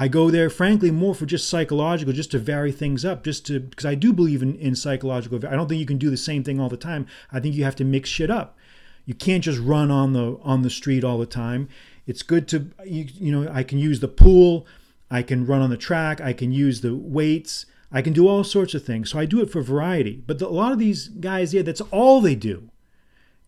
I 0.00 0.06
go 0.06 0.30
there, 0.30 0.48
frankly, 0.48 0.92
more 0.92 1.12
for 1.12 1.26
just 1.26 1.48
psychological, 1.48 2.14
just 2.14 2.30
to 2.30 2.38
vary 2.38 2.70
things 2.70 3.04
up, 3.04 3.24
just 3.24 3.44
to 3.46 3.58
because 3.58 3.84
I 3.84 3.96
do 3.96 4.12
believe 4.12 4.42
in, 4.42 4.54
in 4.56 4.76
psychological. 4.76 5.44
I 5.44 5.56
don't 5.56 5.68
think 5.68 5.80
you 5.80 5.86
can 5.86 5.98
do 5.98 6.08
the 6.08 6.16
same 6.16 6.44
thing 6.44 6.60
all 6.60 6.68
the 6.68 6.76
time. 6.76 7.06
I 7.32 7.40
think 7.40 7.56
you 7.56 7.64
have 7.64 7.76
to 7.76 7.84
mix 7.84 8.08
shit 8.08 8.30
up. 8.30 8.56
You 9.04 9.14
can't 9.14 9.42
just 9.42 9.58
run 9.58 9.90
on 9.90 10.12
the 10.12 10.38
on 10.42 10.62
the 10.62 10.70
street 10.70 11.02
all 11.02 11.18
the 11.18 11.26
time. 11.26 11.68
It's 12.06 12.22
good 12.22 12.46
to 12.48 12.68
you, 12.86 13.08
you 13.14 13.32
know 13.32 13.50
I 13.52 13.64
can 13.64 13.78
use 13.78 13.98
the 13.98 14.08
pool, 14.08 14.66
I 15.10 15.22
can 15.22 15.46
run 15.46 15.62
on 15.62 15.70
the 15.70 15.76
track, 15.76 16.20
I 16.20 16.32
can 16.32 16.52
use 16.52 16.80
the 16.80 16.94
weights, 16.94 17.66
I 17.90 18.02
can 18.02 18.12
do 18.12 18.28
all 18.28 18.44
sorts 18.44 18.74
of 18.74 18.84
things. 18.84 19.10
So 19.10 19.18
I 19.18 19.24
do 19.24 19.40
it 19.40 19.50
for 19.50 19.62
variety. 19.62 20.22
But 20.26 20.38
the, 20.38 20.46
a 20.46 20.50
lot 20.50 20.72
of 20.72 20.78
these 20.78 21.08
guys, 21.08 21.54
yeah, 21.54 21.62
that's 21.62 21.80
all 21.90 22.20
they 22.20 22.34
do, 22.34 22.70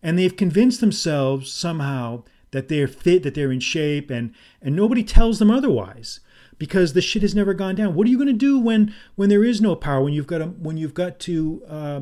and 0.01 0.17
they've 0.17 0.35
convinced 0.35 0.81
themselves 0.81 1.51
somehow 1.51 2.23
that 2.51 2.67
they're 2.67 2.87
fit, 2.87 3.23
that 3.23 3.35
they're 3.35 3.51
in 3.51 3.59
shape, 3.59 4.09
and 4.09 4.33
and 4.61 4.75
nobody 4.75 5.03
tells 5.03 5.39
them 5.39 5.51
otherwise 5.51 6.19
because 6.57 6.93
the 6.93 7.01
shit 7.01 7.23
has 7.23 7.33
never 7.33 7.55
gone 7.55 7.73
down. 7.73 7.95
What 7.95 8.05
are 8.05 8.09
you 8.11 8.17
going 8.17 8.27
to 8.27 8.33
do 8.33 8.59
when 8.59 8.93
when 9.15 9.29
there 9.29 9.43
is 9.43 9.61
no 9.61 9.75
power? 9.75 10.03
When 10.03 10.13
you've 10.13 10.27
got 10.27 10.39
to 10.39 10.45
when 10.45 10.77
you've 10.77 10.93
got 10.93 11.19
to 11.21 11.63
uh, 11.67 12.01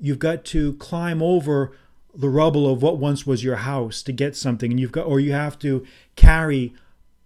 you've 0.00 0.18
got 0.18 0.44
to 0.46 0.74
climb 0.74 1.22
over 1.22 1.76
the 2.12 2.28
rubble 2.28 2.68
of 2.68 2.82
what 2.82 2.98
once 2.98 3.24
was 3.24 3.44
your 3.44 3.56
house 3.56 4.02
to 4.02 4.12
get 4.12 4.34
something, 4.36 4.72
and 4.72 4.80
you've 4.80 4.92
got 4.92 5.06
or 5.06 5.20
you 5.20 5.32
have 5.32 5.58
to 5.60 5.86
carry 6.16 6.74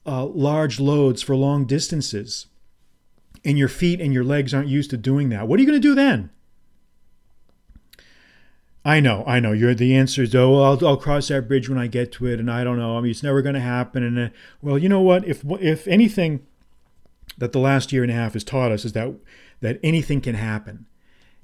uh, 0.06 0.26
large 0.26 0.80
loads 0.80 1.22
for 1.22 1.36
long 1.36 1.64
distances, 1.66 2.46
and 3.44 3.58
your 3.58 3.68
feet 3.68 4.00
and 4.00 4.12
your 4.12 4.24
legs 4.24 4.54
aren't 4.54 4.68
used 4.68 4.90
to 4.90 4.96
doing 4.96 5.28
that. 5.30 5.46
What 5.48 5.58
are 5.58 5.62
you 5.62 5.68
going 5.68 5.80
to 5.80 5.88
do 5.88 5.94
then? 5.94 6.30
I 8.84 9.00
know, 9.00 9.24
I 9.26 9.40
know. 9.40 9.52
You're 9.52 9.74
the 9.74 9.96
answer 9.96 10.22
is, 10.22 10.34
oh, 10.34 10.62
I'll, 10.62 10.86
I'll 10.86 10.96
cross 10.98 11.28
that 11.28 11.48
bridge 11.48 11.70
when 11.70 11.78
I 11.78 11.86
get 11.86 12.12
to 12.12 12.26
it, 12.26 12.38
and 12.38 12.50
I 12.50 12.64
don't 12.64 12.78
know. 12.78 12.98
I 12.98 13.00
mean, 13.00 13.10
it's 13.10 13.22
never 13.22 13.40
going 13.40 13.54
to 13.54 13.60
happen. 13.60 14.02
And 14.02 14.18
uh, 14.18 14.28
well, 14.60 14.76
you 14.76 14.90
know 14.90 15.00
what? 15.00 15.26
If 15.26 15.42
if 15.60 15.88
anything 15.88 16.46
that 17.38 17.52
the 17.52 17.58
last 17.58 17.92
year 17.92 18.02
and 18.02 18.12
a 18.12 18.14
half 18.14 18.34
has 18.34 18.44
taught 18.44 18.72
us 18.72 18.84
is 18.84 18.92
that 18.92 19.14
that 19.60 19.80
anything 19.82 20.20
can 20.20 20.34
happen, 20.34 20.84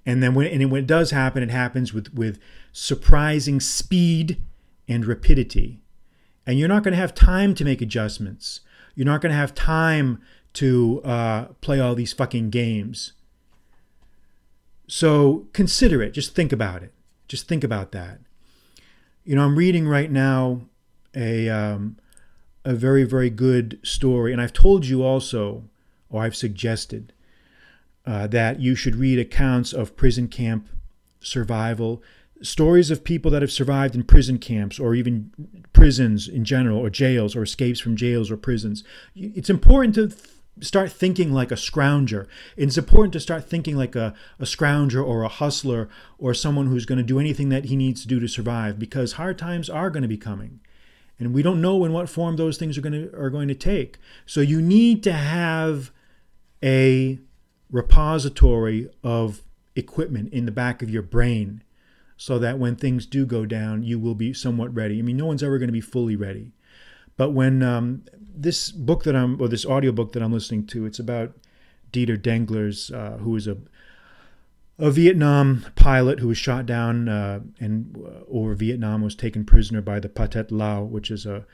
and 0.05 0.23
then 0.23 0.35
when 0.35 0.49
and 0.49 0.71
when 0.71 0.83
it 0.83 0.87
does 0.87 1.13
happen, 1.13 1.43
it 1.43 1.51
happens 1.51 1.95
with 1.95 2.13
with 2.13 2.39
surprising 2.73 3.59
speed 3.59 4.43
and 4.87 5.07
rapidity, 5.07 5.80
and 6.47 6.59
you're 6.59 6.69
not 6.69 6.83
going 6.83 6.93
to 6.93 6.99
have 6.99 7.15
time 7.15 7.55
to 7.55 7.65
make 7.65 7.81
adjustments. 7.81 8.61
You're 8.95 9.07
not 9.07 9.21
going 9.21 9.31
to 9.31 9.37
have 9.37 9.55
time 9.55 10.21
to 10.55 11.01
uh, 11.05 11.45
play 11.61 11.81
all 11.81 11.95
these 11.95 12.13
fucking 12.13 12.51
games. 12.51 13.13
So 14.89 15.47
consider 15.53 16.03
it. 16.03 16.13
Just 16.13 16.35
think 16.35 16.53
about 16.53 16.83
it. 16.83 16.93
Just 17.29 17.47
think 17.47 17.63
about 17.63 17.93
that. 17.93 18.19
You 19.25 19.37
know, 19.37 19.45
I'm 19.45 19.57
reading 19.57 19.87
right 19.87 20.11
now 20.11 20.63
a 21.15 21.49
um, 21.49 21.97
a 22.65 22.75
very 22.75 23.05
very 23.05 23.31
good 23.31 23.79
story, 23.83 24.33
and 24.33 24.41
I've 24.41 24.53
told 24.53 24.87
you 24.87 25.05
also, 25.05 25.65
or 26.09 26.23
I've 26.23 26.35
suggested 26.35 27.13
uh, 28.05 28.27
that 28.29 28.61
you 28.61 28.75
should 28.75 28.97
read 28.97 29.19
accounts 29.19 29.73
of 29.73 29.97
prison 29.97 30.27
camp 30.27 30.69
survival, 31.21 32.03
stories 32.43 32.91
of 32.91 33.05
people 33.05 33.31
that 33.31 33.43
have 33.43 33.53
survived 33.53 33.95
in 33.95 34.03
prison 34.03 34.39
camps 34.39 34.79
or 34.79 34.95
even 34.95 35.31
prisons 35.73 36.29
in 36.29 36.45
general, 36.45 36.79
or 36.79 36.91
jails, 36.91 37.37
or 37.37 37.43
escapes 37.43 37.81
from 37.81 37.97
jails 37.97 38.31
or 38.31 38.37
prisons. 38.37 38.85
It's 39.15 39.51
important 39.51 39.95
to 39.97 40.17
start 40.61 40.93
thinking 40.93 41.33
like 41.33 41.51
a 41.51 41.57
scrounger. 41.57 42.27
It's 42.57 42.77
important 42.77 43.13
to 43.15 43.21
start 43.21 43.49
thinking 43.49 43.77
like 43.77 43.97
a, 43.97 44.15
a 44.39 44.45
scrounger 44.45 45.05
or 45.05 45.23
a 45.23 45.29
hustler 45.29 45.89
or 46.19 46.35
someone 46.35 46.67
who's 46.67 46.87
going 46.87 46.99
to 46.99 47.05
do 47.05 47.19
anything 47.19 47.49
that 47.49 47.67
he 47.67 47.77
needs 47.77 48.03
to 48.03 48.09
do 48.09 48.21
to 48.21 48.29
survive 48.29 48.79
because 48.79 49.13
hard 49.13 49.39
times 49.39 49.71
are 49.71 49.91
going 49.91 50.03
to 50.03 50.09
be 50.09 50.19
coming. 50.19 50.61
And 51.19 51.35
we 51.35 51.43
don't 51.43 51.61
know 51.61 51.85
in 51.85 51.93
what 51.93 52.09
form 52.09 52.37
those 52.37 52.57
things 52.57 52.79
are 52.79 52.81
going 52.81 52.93
to 52.93 53.15
are 53.17 53.31
going 53.31 53.49
to 53.49 53.55
take. 53.55 53.99
So 54.25 54.41
you 54.41 54.63
need 54.63 55.03
to 55.05 55.13
have 55.13 55.91
a 56.63 57.19
repository 57.71 58.89
of 59.05 59.43
equipment 59.77 60.33
in 60.33 60.47
the 60.47 60.53
back 60.53 60.83
of 60.83 60.91
your 60.91 61.03
brain 61.03 61.63
so 62.21 62.39
that 62.39 62.59
when 62.59 62.77
things 62.77 63.07
do 63.07 63.25
go 63.25 63.47
down, 63.47 63.83
you 63.83 63.99
will 63.99 64.15
be 64.15 64.35
somewhat 64.35 64.75
ready. 64.75 64.99
I 64.99 65.03
mean, 65.03 65.17
no 65.17 65.25
one's 65.25 65.43
ever 65.43 65.57
going 65.57 65.69
to 65.69 65.73
be 65.73 65.81
fully 65.81 66.17
ready. 66.17 66.53
But 67.17 67.31
when 67.31 67.63
um, 67.63 68.05
this 68.13 68.71
book 68.71 69.05
that 69.05 69.17
I'm, 69.17 69.41
or 69.41 69.49
this 69.49 69.65
audiobook 69.65 70.13
that 70.13 70.23
I'm 70.23 70.31
listening 70.31 70.67
to, 70.67 70.85
it's 70.85 70.99
about 70.99 71.33
Dieter 71.91 72.19
Denglers, 72.19 72.93
uh, 72.93 73.17
who 73.17 73.35
is 73.37 73.47
a 73.47 73.57
a 74.79 74.91
Vietnam 74.91 75.65
pilot 75.77 76.21
who 76.21 76.29
was 76.29 76.39
shot 76.39 76.67
down 76.67 77.09
uh, 77.09 77.41
and 77.59 77.97
uh, 77.97 78.25
over 78.31 78.55
Vietnam 78.55 79.03
was 79.03 79.15
taken 79.15 79.45
prisoner 79.45 79.81
by 79.81 79.99
the 79.99 80.09
Pathet 80.09 80.51
Lao, 80.51 80.83
which 80.83 81.11
is 81.11 81.25
a, 81.25 81.47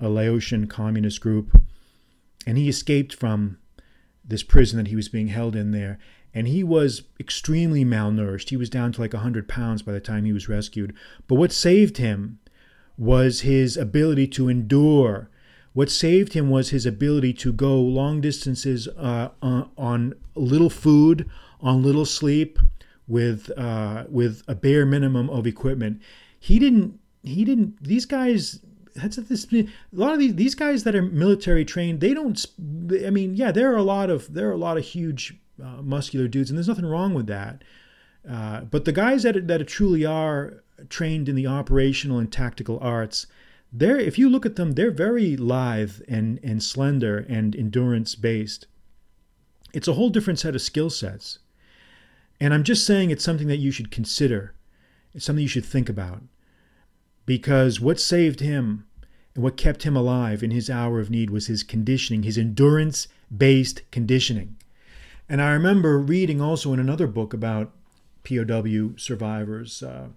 a 0.00 0.08
Laotian 0.08 0.68
communist 0.68 1.20
group, 1.20 1.60
and 2.46 2.58
he 2.58 2.68
escaped 2.68 3.12
from 3.14 3.58
this 4.24 4.44
prison 4.44 4.78
that 4.78 4.88
he 4.88 4.96
was 4.96 5.08
being 5.08 5.28
held 5.28 5.56
in 5.56 5.72
there. 5.72 5.98
And 6.34 6.48
he 6.48 6.64
was 6.64 7.02
extremely 7.20 7.84
malnourished. 7.84 8.48
He 8.48 8.56
was 8.56 8.70
down 8.70 8.92
to 8.92 9.00
like 9.00 9.12
100 9.12 9.48
pounds 9.48 9.82
by 9.82 9.92
the 9.92 10.00
time 10.00 10.24
he 10.24 10.32
was 10.32 10.48
rescued. 10.48 10.94
But 11.26 11.34
what 11.34 11.52
saved 11.52 11.98
him 11.98 12.38
was 12.96 13.40
his 13.40 13.76
ability 13.76 14.28
to 14.28 14.48
endure 14.48 15.28
what 15.72 15.90
saved 15.90 16.34
him 16.34 16.50
was 16.50 16.70
his 16.70 16.84
ability 16.84 17.32
to 17.34 17.52
go 17.52 17.80
long 17.80 18.20
distances 18.20 18.88
uh, 18.88 19.30
on, 19.40 20.14
little 20.34 20.70
food, 20.70 21.28
on 21.60 21.82
little 21.82 22.04
sleep, 22.04 22.58
with 23.08 23.50
uh, 23.58 24.04
with 24.08 24.42
a 24.46 24.54
bare 24.54 24.86
minimum 24.86 25.28
of 25.30 25.46
equipment. 25.46 26.00
He 26.38 26.58
didn't. 26.58 26.98
He 27.22 27.44
didn't. 27.44 27.82
These 27.82 28.06
guys. 28.06 28.60
That's 28.94 29.16
this. 29.16 29.46
A 29.52 29.66
lot 29.92 30.12
of 30.12 30.18
these 30.18 30.34
these 30.34 30.54
guys 30.54 30.84
that 30.84 30.94
are 30.94 31.02
military 31.02 31.64
trained. 31.64 32.00
They 32.00 32.12
don't. 32.12 32.44
I 33.04 33.10
mean, 33.10 33.34
yeah, 33.34 33.50
there 33.50 33.72
are 33.72 33.76
a 33.76 33.82
lot 33.82 34.10
of 34.10 34.32
there 34.34 34.48
are 34.48 34.52
a 34.52 34.58
lot 34.58 34.76
of 34.76 34.84
huge 34.84 35.34
uh, 35.62 35.82
muscular 35.82 36.28
dudes, 36.28 36.50
and 36.50 36.58
there's 36.58 36.68
nothing 36.68 36.86
wrong 36.86 37.14
with 37.14 37.26
that. 37.26 37.62
Uh, 38.28 38.60
but 38.62 38.84
the 38.84 38.92
guys 38.92 39.22
that 39.22 39.48
that 39.48 39.66
truly 39.68 40.04
are 40.04 40.62
trained 40.88 41.28
in 41.28 41.34
the 41.34 41.46
operational 41.46 42.18
and 42.18 42.32
tactical 42.32 42.78
arts 42.80 43.26
they're 43.72 43.98
if 43.98 44.18
you 44.18 44.28
look 44.28 44.44
at 44.44 44.56
them, 44.56 44.72
they're 44.72 44.90
very 44.90 45.36
lithe 45.36 46.00
and, 46.06 46.38
and 46.42 46.62
slender 46.62 47.24
and 47.28 47.56
endurance 47.56 48.14
based. 48.14 48.66
It's 49.72 49.88
a 49.88 49.94
whole 49.94 50.10
different 50.10 50.38
set 50.38 50.54
of 50.54 50.60
skill 50.60 50.90
sets. 50.90 51.38
And 52.38 52.52
I'm 52.52 52.64
just 52.64 52.86
saying 52.86 53.10
it's 53.10 53.24
something 53.24 53.48
that 53.48 53.58
you 53.58 53.70
should 53.70 53.90
consider. 53.90 54.54
It's 55.14 55.24
something 55.24 55.42
you 55.42 55.48
should 55.48 55.64
think 55.64 55.88
about. 55.88 56.22
Because 57.24 57.80
what 57.80 58.00
saved 58.00 58.40
him 58.40 58.84
and 59.34 59.42
what 59.42 59.56
kept 59.56 59.84
him 59.84 59.96
alive 59.96 60.42
in 60.42 60.50
his 60.50 60.68
hour 60.68 61.00
of 61.00 61.08
need 61.08 61.30
was 61.30 61.46
his 61.46 61.62
conditioning, 61.62 62.24
his 62.24 62.36
endurance 62.36 63.08
based 63.34 63.90
conditioning. 63.90 64.56
And 65.32 65.40
I 65.40 65.52
remember 65.52 65.98
reading 65.98 66.42
also 66.42 66.74
in 66.74 66.78
another 66.78 67.06
book 67.06 67.32
about 67.32 67.72
POW 68.22 68.90
survivors. 68.98 69.82
Uh, 69.82 70.08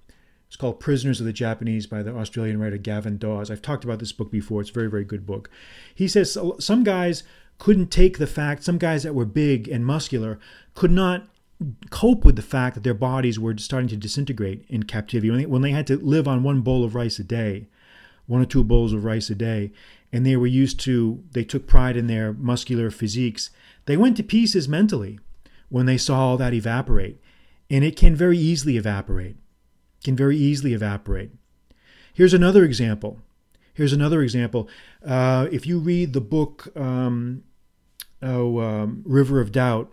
it's 0.45 0.57
called 0.57 0.81
Prisoners 0.81 1.21
of 1.21 1.25
the 1.25 1.31
Japanese 1.31 1.87
by 1.87 2.03
the 2.03 2.13
Australian 2.13 2.59
writer 2.59 2.77
Gavan 2.77 3.17
Daws. 3.17 3.49
I've 3.49 3.61
talked 3.61 3.85
about 3.85 3.99
this 3.99 4.11
book 4.11 4.29
before. 4.29 4.59
It's 4.59 4.71
a 4.71 4.73
very, 4.73 4.89
very 4.89 5.05
good 5.05 5.25
book. 5.25 5.49
He 5.95 6.09
says 6.09 6.37
some 6.59 6.83
guys 6.83 7.23
couldn't 7.59 7.91
take 7.91 8.17
the 8.17 8.27
fact, 8.27 8.65
some 8.65 8.77
guys 8.77 9.03
that 9.03 9.15
were 9.15 9.23
big 9.23 9.69
and 9.69 9.85
muscular 9.85 10.37
could 10.73 10.91
not 10.91 11.29
cope 11.91 12.25
with 12.25 12.35
the 12.35 12.41
fact 12.41 12.75
that 12.75 12.83
their 12.83 12.93
bodies 12.93 13.39
were 13.39 13.57
starting 13.57 13.87
to 13.87 13.95
disintegrate 13.95 14.65
in 14.67 14.83
captivity. 14.83 15.29
When 15.29 15.39
they, 15.39 15.45
when 15.45 15.61
they 15.61 15.71
had 15.71 15.87
to 15.87 15.95
live 15.95 16.27
on 16.27 16.43
one 16.43 16.59
bowl 16.59 16.83
of 16.83 16.93
rice 16.93 17.19
a 17.19 17.23
day, 17.23 17.67
one 18.27 18.41
or 18.41 18.45
two 18.45 18.63
bowls 18.63 18.93
of 18.93 19.05
rice 19.05 19.29
a 19.29 19.35
day, 19.35 19.71
and 20.11 20.25
they 20.25 20.35
were 20.35 20.47
used 20.47 20.79
to, 20.81 21.23
they 21.31 21.43
took 21.43 21.67
pride 21.67 21.97
in 21.97 22.07
their 22.07 22.33
muscular 22.33 22.89
physiques, 22.89 23.49
they 23.85 23.97
went 23.97 24.17
to 24.17 24.23
pieces 24.23 24.67
mentally 24.67 25.19
when 25.69 25.85
they 25.85 25.97
saw 25.97 26.19
all 26.19 26.37
that 26.37 26.53
evaporate. 26.53 27.19
And 27.69 27.83
it 27.83 27.95
can 27.95 28.15
very 28.15 28.37
easily 28.37 28.77
evaporate 28.77 29.37
can 30.05 30.15
very 30.15 30.37
easily 30.37 30.73
evaporate. 30.73 31.31
Here's 32.13 32.33
another 32.33 32.63
example. 32.63 33.19
Here's 33.73 33.91
another 33.91 34.21
example. 34.21 34.69
Uh, 35.05 35.47
if 35.51 35.65
you 35.65 35.79
read 35.79 36.13
the 36.13 36.21
book 36.21 36.71
um, 36.77 37.43
oh, 38.21 38.59
um, 38.59 39.03
River 39.03 39.41
of 39.41 39.51
Doubt 39.51 39.91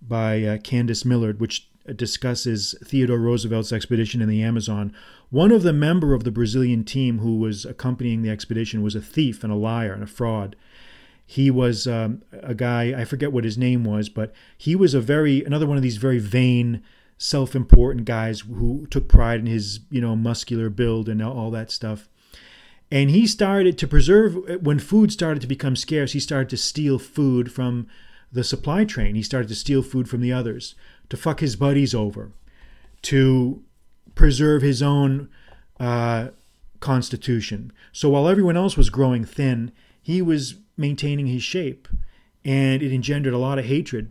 by 0.00 0.42
uh, 0.42 0.56
Candice 0.58 1.04
Millard, 1.04 1.40
which 1.40 1.68
discusses 1.94 2.74
Theodore 2.84 3.18
Roosevelt's 3.18 3.72
expedition 3.72 4.20
in 4.20 4.28
the 4.28 4.42
Amazon, 4.42 4.92
one 5.30 5.52
of 5.52 5.62
the 5.62 5.72
member 5.72 6.14
of 6.14 6.24
the 6.24 6.30
Brazilian 6.30 6.84
team 6.84 7.18
who 7.18 7.38
was 7.38 7.64
accompanying 7.64 8.22
the 8.22 8.30
expedition 8.30 8.82
was 8.82 8.94
a 8.94 9.00
thief 9.00 9.42
and 9.42 9.52
a 9.52 9.56
liar 9.56 9.92
and 9.92 10.02
a 10.02 10.06
fraud. 10.06 10.56
He 11.26 11.50
was 11.50 11.86
um, 11.88 12.22
a 12.32 12.54
guy 12.54 12.98
I 12.98 13.04
forget 13.04 13.32
what 13.32 13.44
his 13.44 13.58
name 13.58 13.84
was, 13.84 14.08
but 14.08 14.32
he 14.56 14.76
was 14.76 14.94
a 14.94 15.00
very 15.00 15.44
another 15.44 15.66
one 15.66 15.76
of 15.76 15.82
these 15.82 15.96
very 15.96 16.20
vain 16.20 16.82
self-important 17.18 18.04
guys 18.04 18.40
who 18.40 18.86
took 18.90 19.08
pride 19.08 19.40
in 19.40 19.46
his 19.46 19.80
you 19.90 20.00
know 20.00 20.14
muscular 20.14 20.70
build 20.70 21.08
and 21.08 21.20
all 21.22 21.50
that 21.50 21.72
stuff. 21.72 22.08
And 22.92 23.10
he 23.10 23.26
started 23.26 23.76
to 23.78 23.88
preserve 23.88 24.36
when 24.62 24.78
food 24.78 25.10
started 25.10 25.40
to 25.40 25.48
become 25.48 25.74
scarce 25.74 26.12
he 26.12 26.20
started 26.20 26.48
to 26.50 26.56
steal 26.56 27.00
food 27.00 27.50
from 27.50 27.88
the 28.30 28.44
supply 28.44 28.84
train. 28.84 29.16
He 29.16 29.22
started 29.22 29.48
to 29.48 29.54
steal 29.56 29.82
food 29.82 30.08
from 30.08 30.20
the 30.20 30.32
others 30.32 30.76
to 31.08 31.16
fuck 31.16 31.40
his 31.40 31.56
buddies 31.56 31.94
over 31.94 32.32
to 33.02 33.62
preserve 34.14 34.62
his 34.62 34.82
own 34.82 35.28
uh, 35.78 36.28
constitution 36.80 37.72
so 37.92 38.08
while 38.10 38.28
everyone 38.28 38.56
else 38.56 38.76
was 38.76 38.90
growing 38.90 39.24
thin 39.24 39.72
he 40.02 40.22
was 40.22 40.56
maintaining 40.76 41.26
his 41.26 41.42
shape 41.42 41.88
and 42.44 42.82
it 42.82 42.92
engendered 42.92 43.34
a 43.34 43.38
lot 43.38 43.58
of 43.58 43.64
hatred 43.64 44.10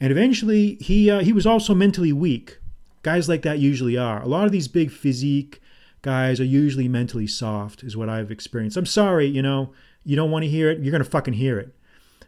and 0.00 0.10
eventually, 0.10 0.74
he 0.80 1.10
uh, 1.10 1.20
he 1.20 1.32
was 1.32 1.46
also 1.46 1.74
mentally 1.74 2.12
weak. 2.12 2.58
Guys 3.02 3.28
like 3.28 3.42
that 3.42 3.58
usually 3.58 3.96
are. 3.96 4.22
A 4.22 4.28
lot 4.28 4.46
of 4.46 4.52
these 4.52 4.68
big 4.68 4.90
physique 4.90 5.60
guys 6.02 6.40
are 6.40 6.44
usually 6.44 6.88
mentally 6.88 7.26
soft, 7.26 7.82
is 7.82 7.96
what 7.96 8.08
I've 8.08 8.30
experienced. 8.30 8.76
I'm 8.76 8.86
sorry, 8.86 9.26
you 9.26 9.42
know, 9.42 9.72
you 10.04 10.16
don't 10.16 10.30
want 10.30 10.44
to 10.44 10.50
hear 10.50 10.70
it, 10.70 10.80
you're 10.80 10.98
to 10.98 11.04
fucking 11.04 11.34
hear 11.34 11.58
it. 11.58 11.74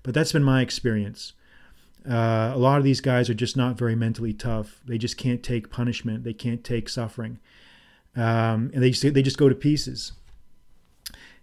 But 0.02 0.14
that's 0.14 0.32
been 0.32 0.44
my 0.44 0.62
experience. 0.62 1.32
Uh, 2.08 2.52
a 2.54 2.58
lot 2.58 2.78
of 2.78 2.84
these 2.84 3.00
guys 3.00 3.28
are 3.28 3.34
just 3.34 3.56
not 3.56 3.76
very 3.76 3.96
mentally 3.96 4.32
tough. 4.32 4.80
They 4.86 4.98
just 4.98 5.16
can't 5.16 5.42
take 5.42 5.70
punishment. 5.70 6.24
They 6.24 6.32
can't 6.32 6.62
take 6.62 6.88
suffering, 6.88 7.38
um, 8.14 8.70
and 8.72 8.82
they 8.82 8.90
just, 8.90 9.14
they 9.14 9.22
just 9.22 9.38
go 9.38 9.48
to 9.48 9.54
pieces. 9.54 10.12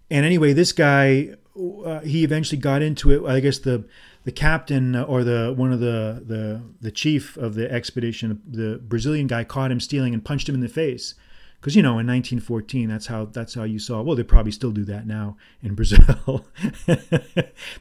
And 0.10 0.26
anyway, 0.26 0.54
this 0.54 0.72
guy, 0.72 1.36
uh, 1.58 2.00
he 2.02 2.24
eventually 2.24 2.60
got 2.60 2.82
into 2.82 3.12
it. 3.12 3.30
I 3.30 3.40
guess 3.40 3.60
the 3.60 3.86
the 4.24 4.32
captain 4.32 4.96
or 4.96 5.24
the 5.24 5.54
one 5.56 5.74
of 5.74 5.80
the 5.80 6.24
the 6.26 6.62
the 6.80 6.92
chief 6.92 7.36
of 7.38 7.56
the 7.56 7.70
expedition, 7.72 8.42
the 8.48 8.80
Brazilian 8.84 9.28
guy, 9.28 9.44
caught 9.44 9.72
him 9.72 9.80
stealing 9.80 10.14
and 10.14 10.24
punched 10.24 10.48
him 10.48 10.56
in 10.56 10.62
the 10.62 10.70
face 10.70 11.16
because 11.64 11.78
you 11.78 11.82
know 11.82 11.92
in 11.92 12.06
1914 12.06 12.90
that's 12.90 13.06
how 13.06 13.24
that's 13.24 13.54
how 13.54 13.64
you 13.64 13.80
saw 13.80 14.02
well 14.02 14.18
they 14.18 14.24
probably 14.24 14.52
still 14.52 14.72
do 14.72 14.84
that 14.84 15.08
now 15.08 15.38
in 15.62 15.74
Brazil. 15.76 16.46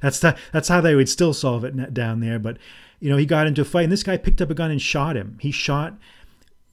That's 0.00 0.20
the, 0.20 0.36
that's 0.52 0.68
how 0.68 0.80
they 0.80 0.94
would 0.94 1.08
still 1.08 1.34
solve 1.34 1.64
it 1.64 1.92
down 1.92 2.20
there 2.20 2.38
but 2.38 2.58
you 3.00 3.10
know 3.10 3.16
he 3.16 3.26
got 3.26 3.48
into 3.48 3.62
a 3.62 3.64
fight 3.64 3.82
and 3.82 3.92
this 3.92 4.04
guy 4.04 4.16
picked 4.16 4.40
up 4.40 4.50
a 4.50 4.54
gun 4.54 4.70
and 4.70 4.80
shot 4.80 5.16
him. 5.16 5.36
He 5.40 5.50
shot 5.50 5.98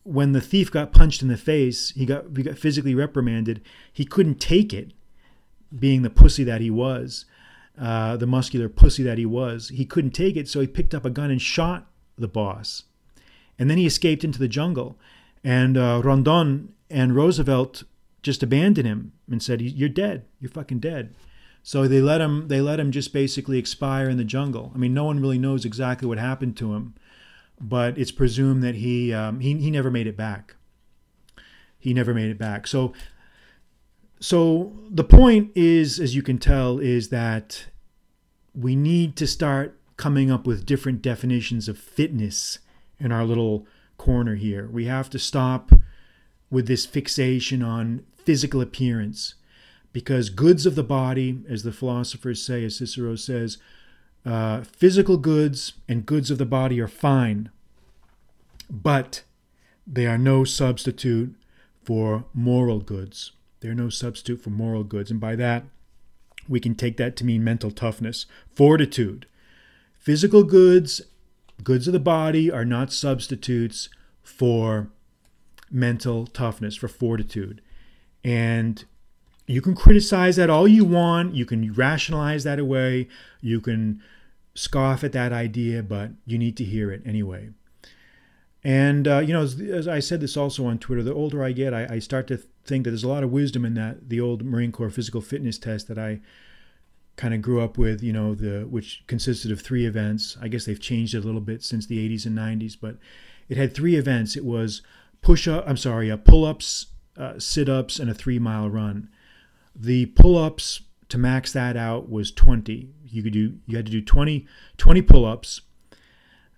when 0.04 0.34
the 0.34 0.42
thief 0.42 0.72
got 0.72 0.92
punched 0.92 1.24
in 1.24 1.30
the 1.30 1.38
face 1.38 1.90
he 1.92 2.06
got 2.06 2.26
he 2.38 2.44
got 2.44 2.60
physically 2.60 2.94
reprimanded. 2.94 3.62
He 3.92 4.06
couldn't 4.06 4.40
take 4.40 4.72
it 4.72 4.92
being 5.78 6.04
the 6.04 6.12
pussy 6.12 6.44
that 6.44 6.62
he 6.62 6.70
was 6.70 7.26
uh, 7.80 8.18
the 8.18 8.28
muscular 8.28 8.70
pussy 8.70 9.02
that 9.02 9.18
he 9.18 9.26
was. 9.26 9.70
He 9.70 9.86
couldn't 9.86 10.12
take 10.12 10.38
it 10.38 10.48
so 10.48 10.60
he 10.60 10.68
picked 10.68 10.94
up 10.94 11.06
a 11.06 11.10
gun 11.10 11.32
and 11.32 11.42
shot 11.42 11.88
the 12.20 12.28
boss. 12.28 12.84
And 13.58 13.68
then 13.68 13.80
he 13.80 13.88
escaped 13.88 14.24
into 14.24 14.38
the 14.38 14.48
jungle. 14.48 14.98
And 15.44 15.76
uh, 15.76 16.02
Rondon 16.04 16.74
and 16.90 17.16
Roosevelt 17.16 17.84
just 18.22 18.44
abandoned 18.44 18.88
him 18.88 19.14
and 19.30 19.42
said, 19.42 19.62
"You're 19.62 19.90
dead. 19.90 20.26
You're 20.40 20.52
fucking 20.52 20.80
dead." 20.80 21.14
So 21.64 21.88
they 21.88 22.02
let 22.02 22.22
him. 22.22 22.48
They 22.48 22.62
let 22.62 22.80
him 22.80 22.92
just 22.92 23.14
basically 23.14 23.58
expire 23.58 24.10
in 24.10 24.18
the 24.18 24.24
jungle. 24.24 24.72
I 24.74 24.78
mean, 24.78 24.94
no 24.94 25.06
one 25.06 25.20
really 25.20 25.38
knows 25.38 25.66
exactly 25.66 26.08
what 26.08 26.18
happened 26.18 26.58
to 26.58 26.74
him, 26.74 26.96
but 27.60 27.98
it's 27.98 28.12
presumed 28.12 28.64
that 28.64 28.76
he 28.76 29.14
um, 29.14 29.40
he 29.40 29.56
he 29.58 29.72
never 29.72 29.92
made 29.92 30.08
it 30.08 30.18
back. 30.18 30.56
He 31.78 31.94
never 31.94 32.14
made 32.14 32.30
it 32.30 32.38
back. 32.38 32.68
So 32.68 32.94
so 34.20 34.74
the 34.90 35.04
point 35.04 35.52
is, 35.56 36.00
as 36.00 36.16
you 36.16 36.22
can 36.22 36.38
tell, 36.38 36.80
is 36.80 37.10
that 37.10 37.68
we 38.54 38.76
need 38.76 39.16
to 39.18 39.28
start 39.28 39.80
coming 39.96 40.30
up 40.32 40.46
with 40.46 40.66
different 40.66 41.02
definitions 41.02 41.70
of 41.70 41.78
fitness 41.78 42.60
in 43.00 43.12
our 43.12 43.24
little 43.24 43.66
corner 43.98 44.36
here. 44.36 44.68
We 44.68 44.86
have 44.86 45.10
to 45.12 45.20
stop 45.20 45.72
with 46.50 46.68
this 46.68 46.86
fixation 46.86 47.62
on 47.62 48.06
physical 48.16 48.62
appearance. 48.62 49.36
Because 49.92 50.30
goods 50.30 50.66
of 50.66 50.76
the 50.76 50.84
body, 50.84 51.40
as 51.50 51.64
the 51.64 51.72
philosophers 51.72 52.44
say, 52.44 52.64
as 52.64 52.78
Cicero 52.78 53.16
says, 53.16 53.58
uh, 54.26 54.62
physical 54.62 55.18
goods 55.18 55.74
and 55.88 56.06
goods 56.06 56.30
of 56.30 56.38
the 56.38 56.46
body 56.46 56.80
are 56.80 56.88
fine, 56.88 57.50
but 58.70 59.24
they 59.88 60.06
are 60.06 60.18
no 60.18 60.44
substitute 60.44 61.36
for 61.82 62.26
moral 62.34 62.80
goods. 62.80 63.32
They're 63.62 63.74
no 63.74 63.90
substitute 63.90 64.42
for 64.42 64.52
moral 64.52 64.84
goods. 64.84 65.10
And 65.10 65.20
by 65.20 65.36
that, 65.38 65.64
we 66.48 66.60
can 66.60 66.76
take 66.76 66.98
that 66.98 67.16
to 67.18 67.26
mean 67.26 67.44
mental 67.44 67.72
toughness, 67.72 68.26
fortitude. 68.54 69.26
Physical 69.98 70.44
goods, 70.44 71.02
goods 71.64 71.88
of 71.88 71.94
the 71.94 72.00
body, 72.00 72.52
are 72.52 72.66
not 72.66 72.94
substitutes 72.94 73.90
for 74.22 74.90
mental 75.72 76.28
toughness, 76.28 76.76
for 76.76 76.88
fortitude. 76.88 77.62
And 78.24 78.84
you 79.48 79.62
can 79.62 79.76
criticize 79.76 80.36
that 80.36 80.50
all 80.50 80.68
you 80.68 80.86
want, 80.86 81.36
you 81.36 81.46
can 81.46 81.74
rationalize 81.74 82.44
that 82.44 82.60
away, 82.60 83.08
you 83.42 83.60
can 83.62 84.02
scoff 84.54 85.04
at 85.04 85.12
that 85.14 85.32
idea, 85.32 85.82
but 85.82 86.12
you 86.26 86.38
need 86.38 86.58
to 86.58 86.64
hear 86.64 86.92
it 86.92 87.02
anyway. 87.06 87.50
And, 88.64 89.08
uh, 89.08 89.20
you 89.20 89.34
know, 89.34 89.42
as, 89.42 89.60
as, 89.60 89.88
I 89.88 90.00
said 90.00 90.20
this 90.20 90.36
also 90.36 90.66
on 90.66 90.80
Twitter, 90.80 91.02
the 91.02 91.14
older 91.14 91.44
I 91.44 91.54
get, 91.54 91.74
I, 91.74 91.88
I, 91.90 92.00
start 92.00 92.28
to 92.28 92.38
think 92.66 92.84
that 92.84 92.92
there's 92.92 93.06
a 93.06 93.10
lot 93.10 93.24
of 93.24 93.32
wisdom 93.32 93.64
in 93.64 93.74
that, 93.76 94.10
the 94.10 94.20
old 94.20 94.44
Marine 94.44 94.74
Corps 94.74 94.90
physical 94.90 95.22
fitness 95.22 95.58
test 95.58 95.88
that 95.88 95.98
I 95.98 96.20
kind 97.16 97.34
of 97.34 97.42
grew 97.42 97.62
up 97.62 97.78
with, 97.78 98.04
you 98.04 98.12
know, 98.12 98.36
the 98.36 98.68
which 98.70 99.04
consisted 99.08 99.52
of 99.52 99.62
three 99.62 99.86
events. 99.86 100.38
I 100.42 100.50
guess 100.50 100.66
they've 100.66 100.80
changed 100.80 101.16
it 101.16 101.24
a 101.24 101.26
little 101.26 101.42
bit 101.42 101.64
since 101.64 101.86
the 101.86 102.10
80s 102.10 102.26
and 102.26 102.38
90s, 102.38 102.76
but 102.80 102.98
it 103.48 103.58
had 103.58 103.74
three 103.74 103.96
events. 103.96 104.36
It 104.36 104.46
was 104.46 104.82
push 105.22 105.48
up, 105.48 105.64
I'm 105.68 105.78
sorry, 105.78 106.12
uh, 106.12 106.18
pull 106.18 106.46
ups, 106.46 106.88
uh, 107.18 107.40
sit 107.40 107.70
ups, 107.70 108.00
and 108.00 108.10
a 108.10 108.14
three 108.14 108.40
mile 108.40 108.70
run. 108.70 109.10
The 109.76 110.08
pull 110.08 110.38
ups 110.38 110.82
to 111.10 111.18
max 111.18 111.52
that 111.54 111.76
out 111.76 112.10
was 112.10 112.32
20. 112.32 112.90
You 113.08 113.24
could 113.24 113.34
do, 113.34 113.58
you 113.66 113.76
had 113.76 113.86
to 113.86 113.92
do 113.92 114.02
20, 114.02 114.46
20 114.78 115.02
pull 115.02 115.26
ups 115.26 115.62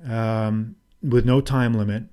um, 0.07 0.75
with 1.01 1.25
no 1.25 1.41
time 1.41 1.73
limit. 1.73 2.03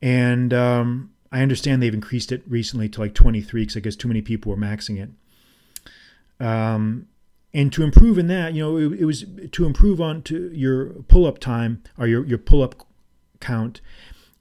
And 0.00 0.52
um, 0.54 1.12
I 1.30 1.42
understand 1.42 1.82
they've 1.82 1.94
increased 1.94 2.32
it 2.32 2.42
recently 2.48 2.88
to 2.90 3.00
like 3.00 3.14
23 3.14 3.62
because 3.62 3.76
I 3.76 3.80
guess 3.80 3.96
too 3.96 4.08
many 4.08 4.22
people 4.22 4.50
were 4.50 4.58
maxing 4.58 5.02
it. 5.02 6.44
Um, 6.44 7.08
and 7.54 7.72
to 7.72 7.82
improve 7.82 8.18
in 8.18 8.28
that, 8.28 8.54
you 8.54 8.62
know, 8.62 8.76
it, 8.76 9.00
it 9.00 9.04
was 9.04 9.24
to 9.52 9.66
improve 9.66 10.00
on 10.00 10.22
to 10.22 10.50
your 10.52 10.86
pull 11.08 11.26
up 11.26 11.38
time 11.38 11.82
or 11.98 12.06
your, 12.06 12.24
your 12.24 12.38
pull 12.38 12.62
up 12.62 12.86
count 13.40 13.80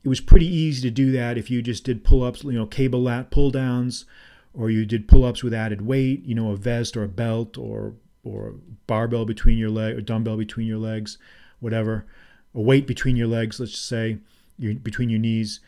it 0.04 0.10
was 0.10 0.20
pretty 0.20 0.48
easy 0.48 0.82
to 0.82 0.92
do 0.92 1.12
that 1.12 1.38
if 1.38 1.52
you 1.52 1.62
just 1.62 1.84
did 1.84 2.04
pull 2.04 2.24
ups, 2.24 2.44
you 2.44 2.54
know, 2.54 2.66
cable 2.66 3.02
lat 3.02 3.30
pull 3.30 3.52
downs, 3.52 4.06
or 4.54 4.70
you 4.70 4.86
did 4.86 5.08
pull 5.08 5.24
ups 5.24 5.44
with 5.44 5.54
added 5.54 5.86
weight, 5.86 6.26
you 6.26 6.34
know, 6.34 6.52
a 6.52 6.56
vest 6.56 6.98
or 6.98 7.04
a 7.04 7.08
belt 7.08 7.58
or 7.58 7.94
or 8.24 8.50
a 8.50 8.54
barbell 8.88 9.26
between 9.26 9.58
your 9.58 9.70
leg 9.70 9.98
or 9.98 10.02
dumbbell 10.02 10.38
between 10.38 10.68
your 10.68 10.78
legs, 10.78 11.18
whatever, 11.60 12.06
a 12.54 12.62
weight 12.62 12.86
between 12.86 13.16
your 13.16 13.28
legs, 13.28 13.60
let's 13.60 13.72
just 13.72 13.88
say, 13.88 14.18
your, 14.60 14.76
between 14.76 15.10
your 15.10 15.20
knees. 15.20 15.60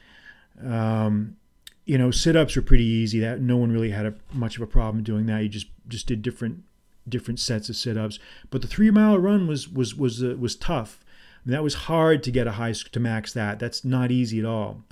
Um, 0.63 1.37
you 1.85 1.97
know, 1.97 2.11
sit 2.11 2.35
ups 2.35 2.55
were 2.55 2.61
pretty 2.61 2.85
easy. 2.85 3.19
That 3.19 3.41
no 3.41 3.57
one 3.57 3.71
really 3.71 3.91
had 3.91 4.05
a, 4.05 4.13
much 4.31 4.55
of 4.55 4.61
a 4.61 4.67
problem 4.67 5.03
doing 5.03 5.25
that. 5.27 5.43
You 5.43 5.49
just 5.49 5.67
just 5.87 6.07
did 6.07 6.21
different 6.21 6.63
different 7.07 7.39
sets 7.39 7.69
of 7.69 7.75
sit 7.75 7.97
ups. 7.97 8.17
But 8.49 8.61
the 8.61 8.67
three 8.67 8.89
mile 8.89 9.17
run 9.19 9.47
was 9.47 9.69
was 9.69 9.95
was 9.95 10.23
uh, 10.23 10.35
was 10.39 10.55
tough 10.55 11.03
and 11.45 11.53
that 11.53 11.63
was 11.63 11.73
hard 11.73 12.23
to 12.23 12.31
get 12.31 12.47
a 12.47 12.53
high 12.53 12.71
to 12.73 12.99
max 12.99 13.33
that. 13.33 13.59
That's 13.59 13.83
not 13.83 14.11
easy 14.11 14.39
at 14.39 14.45
all. 14.45 14.83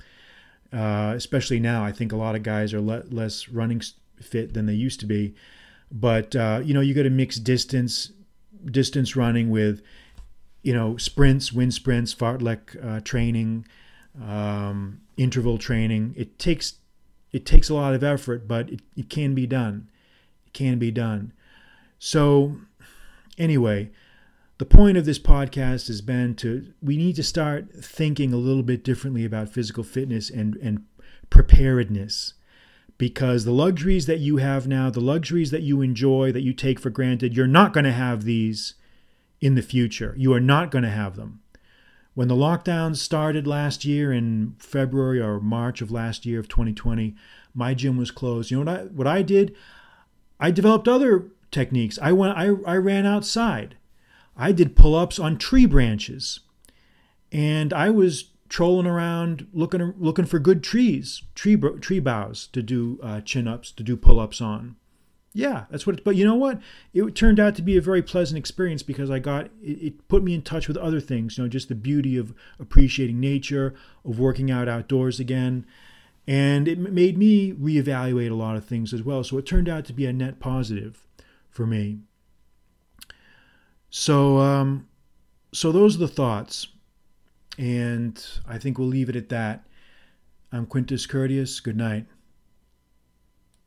Uh, 0.72 1.12
especially 1.14 1.60
now, 1.60 1.84
I 1.84 1.92
think 1.92 2.12
a 2.12 2.16
lot 2.16 2.34
of 2.34 2.42
guys 2.42 2.72
are 2.72 2.80
le- 2.80 3.04
less 3.10 3.48
running 3.48 3.82
fit 4.20 4.54
than 4.54 4.66
they 4.66 4.74
used 4.74 5.00
to 5.00 5.06
be. 5.06 5.34
But 5.90 6.34
uh, 6.34 6.60
you 6.64 6.72
know, 6.72 6.80
you 6.80 6.94
got 6.94 7.02
to 7.02 7.10
mix 7.10 7.36
distance, 7.36 8.12
distance 8.64 9.14
running 9.14 9.50
with, 9.50 9.82
you 10.62 10.72
know, 10.72 10.96
sprints, 10.96 11.52
wind 11.52 11.74
sprints, 11.74 12.14
fartlek 12.14 12.82
uh, 12.84 13.00
training, 13.00 13.66
um, 14.22 15.02
interval 15.16 15.58
training. 15.58 16.14
It 16.16 16.38
takes 16.38 16.74
it 17.32 17.46
takes 17.46 17.68
a 17.68 17.74
lot 17.74 17.94
of 17.94 18.04
effort, 18.04 18.46
but 18.46 18.70
it, 18.70 18.80
it 18.96 19.10
can 19.10 19.34
be 19.34 19.46
done. 19.46 19.90
It 20.46 20.52
can 20.52 20.78
be 20.78 20.90
done. 20.90 21.32
So, 21.98 22.56
anyway, 23.38 23.90
the 24.62 24.66
point 24.66 24.96
of 24.96 25.04
this 25.04 25.18
podcast 25.18 25.88
has 25.88 26.00
been 26.00 26.36
to 26.36 26.72
we 26.80 26.96
need 26.96 27.16
to 27.16 27.22
start 27.24 27.66
thinking 27.84 28.32
a 28.32 28.36
little 28.36 28.62
bit 28.62 28.84
differently 28.84 29.24
about 29.24 29.48
physical 29.48 29.82
fitness 29.82 30.30
and, 30.30 30.54
and 30.62 30.84
preparedness 31.30 32.34
because 32.96 33.44
the 33.44 33.50
luxuries 33.50 34.06
that 34.06 34.20
you 34.20 34.36
have 34.36 34.68
now, 34.68 34.88
the 34.88 35.00
luxuries 35.00 35.50
that 35.50 35.62
you 35.62 35.82
enjoy, 35.82 36.30
that 36.30 36.44
you 36.44 36.52
take 36.52 36.78
for 36.78 36.90
granted, 36.90 37.36
you're 37.36 37.48
not 37.48 37.72
going 37.72 37.82
to 37.82 37.90
have 37.90 38.22
these 38.22 38.74
in 39.40 39.56
the 39.56 39.62
future. 39.62 40.14
You 40.16 40.32
are 40.32 40.38
not 40.38 40.70
going 40.70 40.84
to 40.84 40.90
have 40.90 41.16
them. 41.16 41.40
When 42.14 42.28
the 42.28 42.36
lockdowns 42.36 42.98
started 42.98 43.48
last 43.48 43.84
year 43.84 44.12
in 44.12 44.54
February 44.60 45.20
or 45.20 45.40
March 45.40 45.82
of 45.82 45.90
last 45.90 46.24
year 46.24 46.38
of 46.38 46.46
2020, 46.46 47.16
my 47.52 47.74
gym 47.74 47.96
was 47.96 48.12
closed. 48.12 48.52
You 48.52 48.62
know 48.62 48.70
what 48.70 48.80
I, 48.80 48.84
what 48.84 49.06
I 49.08 49.22
did? 49.22 49.56
I 50.38 50.52
developed 50.52 50.86
other 50.86 51.32
techniques. 51.50 51.98
I 52.00 52.12
went 52.12 52.38
I, 52.38 52.50
I 52.64 52.76
ran 52.76 53.06
outside. 53.06 53.74
I 54.36 54.52
did 54.52 54.76
pull 54.76 54.94
ups 54.94 55.18
on 55.18 55.38
tree 55.38 55.66
branches. 55.66 56.40
And 57.30 57.72
I 57.72 57.90
was 57.90 58.30
trolling 58.48 58.86
around 58.86 59.46
looking 59.54 59.94
looking 59.98 60.26
for 60.26 60.38
good 60.38 60.62
trees, 60.62 61.22
tree 61.34 61.56
tree 61.56 62.00
boughs 62.00 62.46
to 62.48 62.62
do 62.62 63.00
uh, 63.02 63.20
chin 63.22 63.48
ups, 63.48 63.70
to 63.72 63.82
do 63.82 63.96
pull 63.96 64.20
ups 64.20 64.40
on. 64.40 64.76
Yeah, 65.34 65.64
that's 65.70 65.86
what. 65.86 65.98
It, 65.98 66.04
but 66.04 66.16
you 66.16 66.26
know 66.26 66.34
what? 66.34 66.60
It 66.92 67.14
turned 67.14 67.40
out 67.40 67.54
to 67.54 67.62
be 67.62 67.78
a 67.78 67.80
very 67.80 68.02
pleasant 68.02 68.38
experience 68.38 68.82
because 68.82 69.10
I 69.10 69.18
got 69.18 69.46
it, 69.62 69.78
it. 69.82 70.08
Put 70.08 70.22
me 70.22 70.34
in 70.34 70.42
touch 70.42 70.68
with 70.68 70.76
other 70.76 71.00
things. 71.00 71.38
You 71.38 71.44
know, 71.44 71.48
just 71.48 71.68
the 71.70 71.74
beauty 71.74 72.18
of 72.18 72.34
appreciating 72.60 73.18
nature, 73.18 73.74
of 74.04 74.18
working 74.18 74.50
out 74.50 74.68
outdoors 74.68 75.18
again, 75.18 75.64
and 76.26 76.68
it 76.68 76.78
made 76.78 77.16
me 77.16 77.54
reevaluate 77.54 78.30
a 78.30 78.34
lot 78.34 78.56
of 78.56 78.66
things 78.66 78.92
as 78.92 79.02
well. 79.02 79.24
So 79.24 79.38
it 79.38 79.46
turned 79.46 79.70
out 79.70 79.86
to 79.86 79.94
be 79.94 80.04
a 80.04 80.12
net 80.12 80.38
positive 80.38 81.06
for 81.48 81.66
me. 81.66 82.00
So, 83.94 84.38
um, 84.38 84.88
so 85.52 85.70
those 85.70 85.96
are 85.96 85.98
the 85.98 86.08
thoughts, 86.08 86.66
and 87.58 88.18
I 88.48 88.56
think 88.56 88.78
we'll 88.78 88.88
leave 88.88 89.10
it 89.10 89.16
at 89.16 89.28
that. 89.28 89.64
I'm 90.50 90.64
Quintus 90.64 91.06
Curtius. 91.06 91.62
Good 91.62 91.76
night. 91.76 92.06